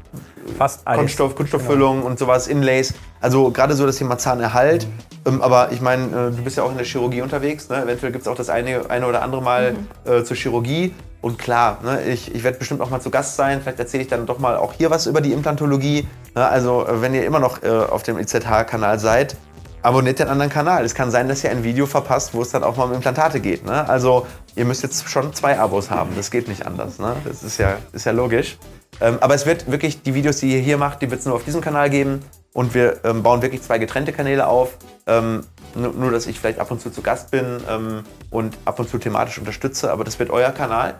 Fast 0.57 0.81
alles. 0.85 0.99
Kunststoff, 0.99 1.35
Kunststofffüllung 1.35 2.03
und 2.03 2.19
sowas, 2.19 2.47
Inlays. 2.47 2.93
Also 3.19 3.51
gerade 3.51 3.73
so 3.73 3.85
das 3.85 3.97
Thema 3.97 4.17
Zahnerhalt. 4.17 4.87
Ähm, 5.25 5.41
aber 5.41 5.71
ich 5.71 5.81
meine, 5.81 6.05
äh, 6.05 6.31
du 6.31 6.43
bist 6.43 6.57
ja 6.57 6.63
auch 6.63 6.71
in 6.71 6.77
der 6.77 6.85
Chirurgie 6.85 7.21
unterwegs. 7.21 7.69
Ne? 7.69 7.81
Eventuell 7.81 8.11
gibt 8.11 8.23
es 8.23 8.27
auch 8.27 8.35
das 8.35 8.49
eine, 8.49 8.89
eine 8.89 9.07
oder 9.07 9.23
andere 9.23 9.41
Mal 9.41 9.75
äh, 10.05 10.23
zur 10.23 10.37
Chirurgie. 10.37 10.93
Und 11.19 11.39
klar, 11.39 11.79
ne, 11.83 12.03
ich, 12.03 12.33
ich 12.33 12.43
werde 12.43 12.59
bestimmt 12.59 12.79
auch 12.79 12.89
mal 12.89 13.01
zu 13.01 13.09
Gast 13.09 13.35
sein. 13.35 13.59
Vielleicht 13.61 13.79
erzähle 13.79 14.03
ich 14.03 14.09
dann 14.09 14.25
doch 14.25 14.39
mal 14.39 14.55
auch 14.55 14.73
hier 14.73 14.91
was 14.91 15.07
über 15.07 15.19
die 15.19 15.33
Implantologie. 15.33 16.07
Ne? 16.35 16.47
Also 16.47 16.85
wenn 16.87 17.13
ihr 17.13 17.25
immer 17.25 17.39
noch 17.39 17.63
auf 17.63 18.03
dem 18.03 18.19
IZH-Kanal 18.19 18.99
seid, 18.99 19.35
abonniert 19.81 20.19
den 20.19 20.27
anderen 20.27 20.51
Kanal. 20.51 20.83
Es 20.83 20.93
kann 20.93 21.11
sein, 21.11 21.27
dass 21.27 21.43
ihr 21.43 21.49
ein 21.49 21.63
Video 21.63 21.85
verpasst, 21.85 22.33
wo 22.33 22.41
es 22.41 22.49
dann 22.49 22.63
auch 22.63 22.77
mal 22.77 22.85
um 22.85 22.93
Implantate 22.93 23.39
geht. 23.39 23.65
Ne? 23.65 23.87
Also 23.89 24.27
ihr 24.57 24.65
müsst 24.65 24.83
jetzt 24.83 25.07
schon 25.07 25.33
zwei 25.33 25.59
Abos 25.59 25.89
haben. 25.89 26.11
Das 26.15 26.31
geht 26.31 26.47
nicht 26.47 26.65
anders. 26.65 26.99
Ne? 26.99 27.15
Das 27.23 27.43
ist 27.43 27.57
ja, 27.57 27.77
ist 27.93 28.05
ja 28.05 28.11
logisch. 28.11 28.57
Ähm, 28.99 29.17
aber 29.21 29.35
es 29.35 29.45
wird 29.45 29.69
wirklich, 29.71 30.01
die 30.01 30.13
Videos, 30.15 30.37
die 30.37 30.53
ihr 30.53 30.59
hier 30.59 30.77
macht, 30.77 31.01
die 31.01 31.11
wird 31.11 31.19
es 31.19 31.25
nur 31.25 31.35
auf 31.35 31.43
diesem 31.43 31.61
Kanal 31.61 31.89
geben. 31.89 32.21
Und 32.53 32.73
wir 32.73 33.05
ähm, 33.05 33.21
bauen 33.21 33.43
wirklich 33.43 33.61
zwei 33.61 33.77
getrennte 33.77 34.11
Kanäle 34.11 34.47
auf. 34.47 34.77
Ähm, 35.05 35.43
nur, 35.75 35.93
nur, 35.93 36.11
dass 36.11 36.25
ich 36.25 36.39
vielleicht 36.39 36.59
ab 36.59 36.71
und 36.71 36.81
zu 36.81 36.89
zu 36.89 37.03
Gast 37.03 37.29
bin 37.29 37.61
ähm, 37.69 38.03
und 38.31 38.57
ab 38.65 38.79
und 38.79 38.89
zu 38.89 38.97
thematisch 38.97 39.37
unterstütze. 39.37 39.91
Aber 39.91 40.03
das 40.03 40.17
wird 40.17 40.31
euer 40.31 40.51
Kanal. 40.51 40.95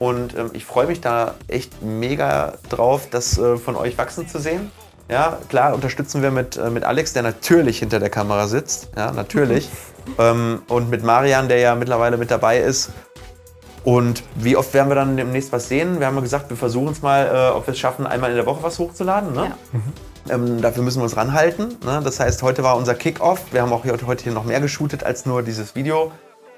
Und 0.00 0.36
ähm, 0.36 0.50
ich 0.52 0.64
freue 0.64 0.88
mich 0.88 1.00
da 1.00 1.34
echt 1.46 1.82
mega 1.82 2.54
drauf, 2.68 3.08
das 3.10 3.38
äh, 3.38 3.56
von 3.56 3.76
euch 3.76 3.96
wachsen 3.96 4.26
zu 4.26 4.40
sehen. 4.40 4.72
Ja, 5.12 5.38
klar, 5.50 5.74
unterstützen 5.74 6.22
wir 6.22 6.30
mit, 6.30 6.56
äh, 6.56 6.70
mit 6.70 6.84
Alex, 6.84 7.12
der 7.12 7.22
natürlich 7.22 7.80
hinter 7.80 8.00
der 8.00 8.08
Kamera 8.08 8.48
sitzt. 8.48 8.88
Ja, 8.96 9.12
natürlich. 9.12 9.68
ähm, 10.18 10.62
und 10.68 10.88
mit 10.88 11.04
Marian, 11.04 11.50
der 11.50 11.58
ja 11.58 11.74
mittlerweile 11.74 12.16
mit 12.16 12.30
dabei 12.30 12.60
ist. 12.60 12.88
Und 13.84 14.22
wie 14.36 14.56
oft 14.56 14.72
werden 14.72 14.88
wir 14.88 14.94
dann 14.94 15.18
demnächst 15.18 15.52
was 15.52 15.68
sehen? 15.68 15.98
Wir 15.98 16.06
haben 16.06 16.14
ja 16.14 16.22
gesagt, 16.22 16.48
wir 16.48 16.56
versuchen 16.56 16.92
es 16.92 17.02
mal, 17.02 17.26
äh, 17.26 17.54
ob 17.54 17.66
wir 17.66 17.72
es 17.72 17.78
schaffen, 17.78 18.06
einmal 18.06 18.30
in 18.30 18.36
der 18.36 18.46
Woche 18.46 18.62
was 18.62 18.78
hochzuladen. 18.78 19.34
Ne? 19.34 19.52
Ja. 20.28 20.34
Ähm, 20.34 20.62
dafür 20.62 20.82
müssen 20.82 21.00
wir 21.00 21.04
uns 21.04 21.16
ranhalten. 21.18 21.76
Ne? 21.84 22.00
Das 22.02 22.18
heißt, 22.18 22.42
heute 22.42 22.62
war 22.62 22.78
unser 22.78 22.94
Kick-Off. 22.94 23.52
Wir 23.52 23.60
haben 23.60 23.72
auch 23.74 23.84
heute, 23.84 24.06
heute 24.06 24.24
hier 24.24 24.32
noch 24.32 24.44
mehr 24.44 24.62
geshootet 24.62 25.04
als 25.04 25.26
nur 25.26 25.42
dieses 25.42 25.74
Video. 25.74 26.10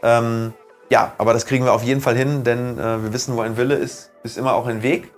Ähm, 0.05 0.53
ja, 0.91 1.13
aber 1.19 1.33
das 1.33 1.47
kriegen 1.47 1.65
wir 1.65 1.73
auf 1.73 1.83
jeden 1.83 2.01
Fall 2.01 2.15
hin, 2.15 2.45
denn 2.45 2.79
äh, 2.79 3.03
wir 3.03 3.13
wissen, 3.13 3.35
wo 3.37 3.41
ein 3.41 3.57
Wille 3.57 3.75
ist, 3.75 4.13
ist 4.23 4.39
immer 4.39 4.55
auch 4.55 4.69
ein 4.69 4.85
Weg. 4.85 5.11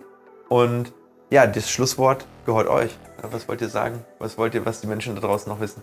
Und 0.49 0.95
ja, 1.31 1.47
das 1.47 1.71
Schlusswort 1.71 2.27
gehört 2.45 2.69
euch. 2.69 2.97
Was 3.23 3.49
wollt 3.49 3.61
ihr 3.61 3.69
sagen? 3.69 4.05
Was 4.19 4.39
wollt 4.39 4.55
ihr, 4.55 4.65
was 4.65 4.81
die 4.81 4.87
Menschen 4.87 5.15
da 5.15 5.21
draußen 5.21 5.51
noch 5.51 5.61
wissen? 5.61 5.83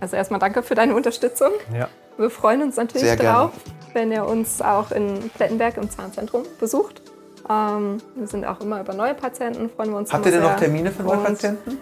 Also 0.00 0.16
erstmal 0.16 0.40
danke 0.40 0.62
für 0.62 0.74
deine 0.74 0.94
Unterstützung. 0.94 1.52
Ja. 1.72 1.88
Wir 2.16 2.30
freuen 2.30 2.62
uns 2.62 2.76
natürlich 2.76 3.06
Sehr 3.06 3.16
gerne. 3.16 3.38
drauf, 3.38 3.52
wenn 3.92 4.12
ihr 4.12 4.24
uns 4.26 4.60
auch 4.62 4.90
in 4.90 5.30
Plettenberg 5.30 5.76
im 5.76 5.90
Zahnzentrum 5.90 6.44
besucht. 6.60 7.02
Ähm, 7.48 7.98
wir 8.14 8.26
sind 8.26 8.44
auch 8.44 8.60
immer 8.60 8.80
über 8.80 8.94
neue 8.94 9.14
Patienten, 9.14 9.68
freuen 9.70 9.90
wir 9.90 9.98
uns 9.98 10.12
Habt 10.12 10.26
ihr 10.26 10.32
denn 10.32 10.42
noch. 10.42 10.56
Termine 10.56 10.90
für 10.90 11.02
neue 11.02 11.18
Patienten? 11.18 11.78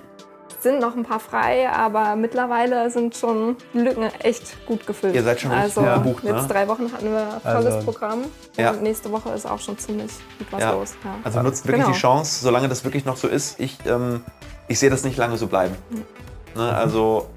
Sind 0.63 0.79
noch 0.81 0.95
ein 0.97 1.03
paar 1.05 1.21
frei, 1.21 1.69
aber 1.69 2.15
mittlerweile 2.17 2.91
sind 2.91 3.17
schon 3.17 3.57
die 3.75 3.79
Lücken 3.81 4.05
echt 4.23 4.65
gut 4.67 4.87
gefüllt. 4.87 5.15
Ihr 5.15 5.23
seid 5.23 5.41
schon 5.41 5.51
richtig 5.51 5.77
also 5.79 5.95
gebucht, 6.03 6.25
ne? 6.25 6.31
jetzt 6.31 6.49
drei 6.49 6.69
Wochen 6.69 6.91
hatten 6.93 7.11
wir 7.13 7.27
volles 7.43 7.75
Also- 7.75 7.85
Programm 7.85 8.25
Ja. 8.57 8.71
und 8.71 8.83
nächste 8.83 9.11
Woche 9.11 9.31
ist 9.31 9.47
auch 9.47 9.59
schon 9.59 9.77
ziemlich 9.79 10.11
gut 10.39 10.47
was 10.51 10.61
Ja. 10.63 10.73
los. 10.73 10.93
Ja. 11.05 11.15
Also 11.25 11.43
nutzt 11.43 11.67
wirklich 11.67 11.83
Genau. 11.85 11.95
die 11.95 12.01
Chance, 12.01 12.43
solange 12.45 12.69
das 12.69 12.85
wirklich 12.85 13.05
noch 13.05 13.17
so 13.17 13.29
ist. 13.29 13.59
Ich, 13.61 13.79
ähm, 13.87 14.23
ich 14.69 14.79
sehe 14.79 14.91
das 14.91 15.05
nicht 15.05 15.17
lange 15.17 15.37
so 15.37 15.47
bleiben. 15.49 15.75
Ne, 16.55 16.71
also 16.75 17.29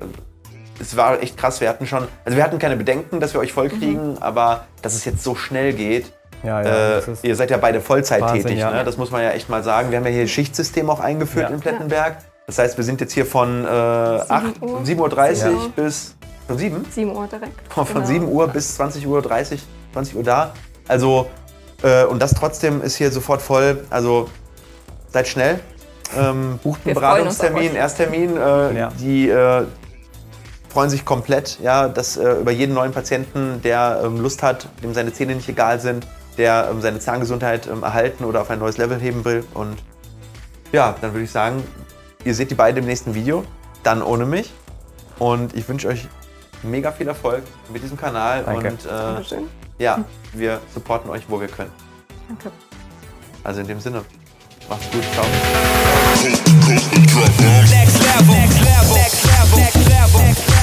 es 0.79 0.95
war 0.97 1.21
echt 1.23 1.37
krass. 1.37 1.61
Wir 1.61 1.69
hatten 1.69 1.87
schon, 1.87 2.07
also 2.25 2.35
wir 2.37 2.43
hatten 2.43 2.59
keine 2.59 2.75
Bedenken, 2.75 3.19
dass 3.19 3.33
wir 3.33 3.39
euch 3.39 3.53
vollkriegen, 3.53 4.11
Mhm. 4.13 4.17
aber 4.19 4.65
dass 4.81 4.93
es 4.93 5.05
jetzt 5.05 5.23
so 5.23 5.33
schnell 5.35 5.73
geht. 5.73 6.11
Ja, 6.43 6.61
ja, 6.61 6.67
äh, 6.67 6.95
das 6.97 7.07
ist- 7.07 7.23
ihr 7.23 7.35
seid 7.35 7.49
ja 7.49 7.57
beide 7.57 7.81
Vollzeit 7.81 8.21
Wahnsinn, 8.21 8.43
tätig, 8.43 8.59
ja. 8.59 8.69
ne? 8.69 8.83
das 8.83 8.97
muss 8.97 9.09
man 9.09 9.23
ja 9.23 9.31
echt 9.31 9.49
mal 9.49 9.63
sagen. 9.63 9.89
Wir 9.89 9.97
haben 9.97 10.05
ja 10.05 10.11
hier 10.11 10.27
Schichtsystem 10.27 10.89
auch 10.91 10.99
eingeführt 10.99 11.49
Ja. 11.49 11.55
in 11.55 11.59
Plettenberg. 11.61 12.17
Das 12.47 12.59
heißt, 12.59 12.77
wir 12.77 12.83
sind 12.83 13.01
jetzt 13.01 13.13
hier 13.13 13.25
von 13.25 13.65
äh, 13.65 13.67
8 13.67 14.61
Uhr. 14.61 14.81
7.30 14.81 14.97
Uhr 14.99 15.51
Ja. 15.51 15.57
bis 15.75 16.15
von 16.47 16.57
7? 16.57 16.85
7 16.91 17.15
Uhr 17.15 17.27
direkt. 17.27 17.73
Von 17.73 17.85
Genau. 17.87 18.05
7 18.05 18.27
Uhr 18.27 18.47
bis 18.47 18.75
20 18.75 19.07
Uhr 19.07 19.21
30, 19.21 19.63
20 19.93 20.15
Uhr 20.15 20.23
da. 20.23 20.53
Also, 20.87 21.27
äh, 21.81 22.03
und 22.05 22.21
das 22.21 22.33
trotzdem 22.35 22.81
ist 22.83 22.95
hier 22.97 23.11
sofort 23.11 23.41
voll. 23.41 23.83
Also, 23.89 24.29
seid 25.11 25.27
schnell. 25.27 25.59
Ähm, 26.15 26.59
bucht 26.61 26.81
einen 26.81 26.85
Wir 26.87 26.93
Beratungstermin. 26.95 27.75
Ersttermin. 27.75 28.37
Äh, 28.37 28.77
Ja. 28.77 28.91
Die 28.99 29.27
äh, 29.27 29.63
freuen 30.69 30.91
sich 30.91 31.03
komplett, 31.03 31.59
ja, 31.63 31.87
dass 31.87 32.15
äh, 32.15 32.33
über 32.41 32.51
jeden 32.51 32.75
neuen 32.75 32.91
Patienten, 32.91 33.59
der 33.63 34.01
ähm, 34.05 34.21
Lust 34.21 34.43
hat, 34.43 34.67
dem 34.83 34.93
seine 34.93 35.11
Zähne 35.11 35.33
nicht 35.33 35.49
egal 35.49 35.79
sind, 35.79 36.05
der 36.37 36.67
ähm, 36.69 36.79
seine 36.81 36.99
Zahngesundheit 36.99 37.65
ähm, 37.65 37.81
erhalten 37.81 38.23
oder 38.23 38.41
auf 38.41 38.51
ein 38.51 38.59
neues 38.59 38.77
Level 38.77 38.99
heben 38.99 39.25
will. 39.25 39.43
Und 39.55 39.77
ja, 40.71 40.93
dann 41.01 41.13
würde 41.13 41.23
ich 41.23 41.31
sagen, 41.31 41.63
ihr 42.25 42.35
seht 42.35 42.51
die 42.51 42.55
beiden 42.55 42.81
im 42.81 42.85
nächsten 42.85 43.15
Video, 43.15 43.45
dann 43.83 44.01
ohne 44.01 44.25
mich. 44.25 44.51
Und 45.19 45.55
ich 45.55 45.69
wünsche 45.69 45.87
euch 45.87 46.07
mega 46.63 46.91
viel 46.91 47.07
Erfolg 47.07 47.43
mit 47.71 47.81
diesem 47.81 47.97
Kanal. 47.97 48.43
Danke. 48.43 48.71
Und 48.71 48.85
äh, 48.85 48.89
Dankeschön. 48.89 49.47
ja, 49.77 50.03
wir 50.33 50.59
supporten 50.73 51.09
euch, 51.09 51.23
wo 51.29 51.39
wir 51.39 51.47
können. 51.47 51.71
Danke. 52.27 52.51
Also 53.43 53.61
in 53.61 53.67
dem 53.67 53.79
Sinne, 53.79 54.03
macht's 54.67 54.91
gut, 54.91 55.03
ciao. 55.13 55.25
Next 56.23 56.47
level. 56.47 56.75
Next 57.69 58.01
level. 58.01 58.95
Next 58.95 59.23
level. 59.23 59.59
Next 59.59 59.75
level. 59.87 60.54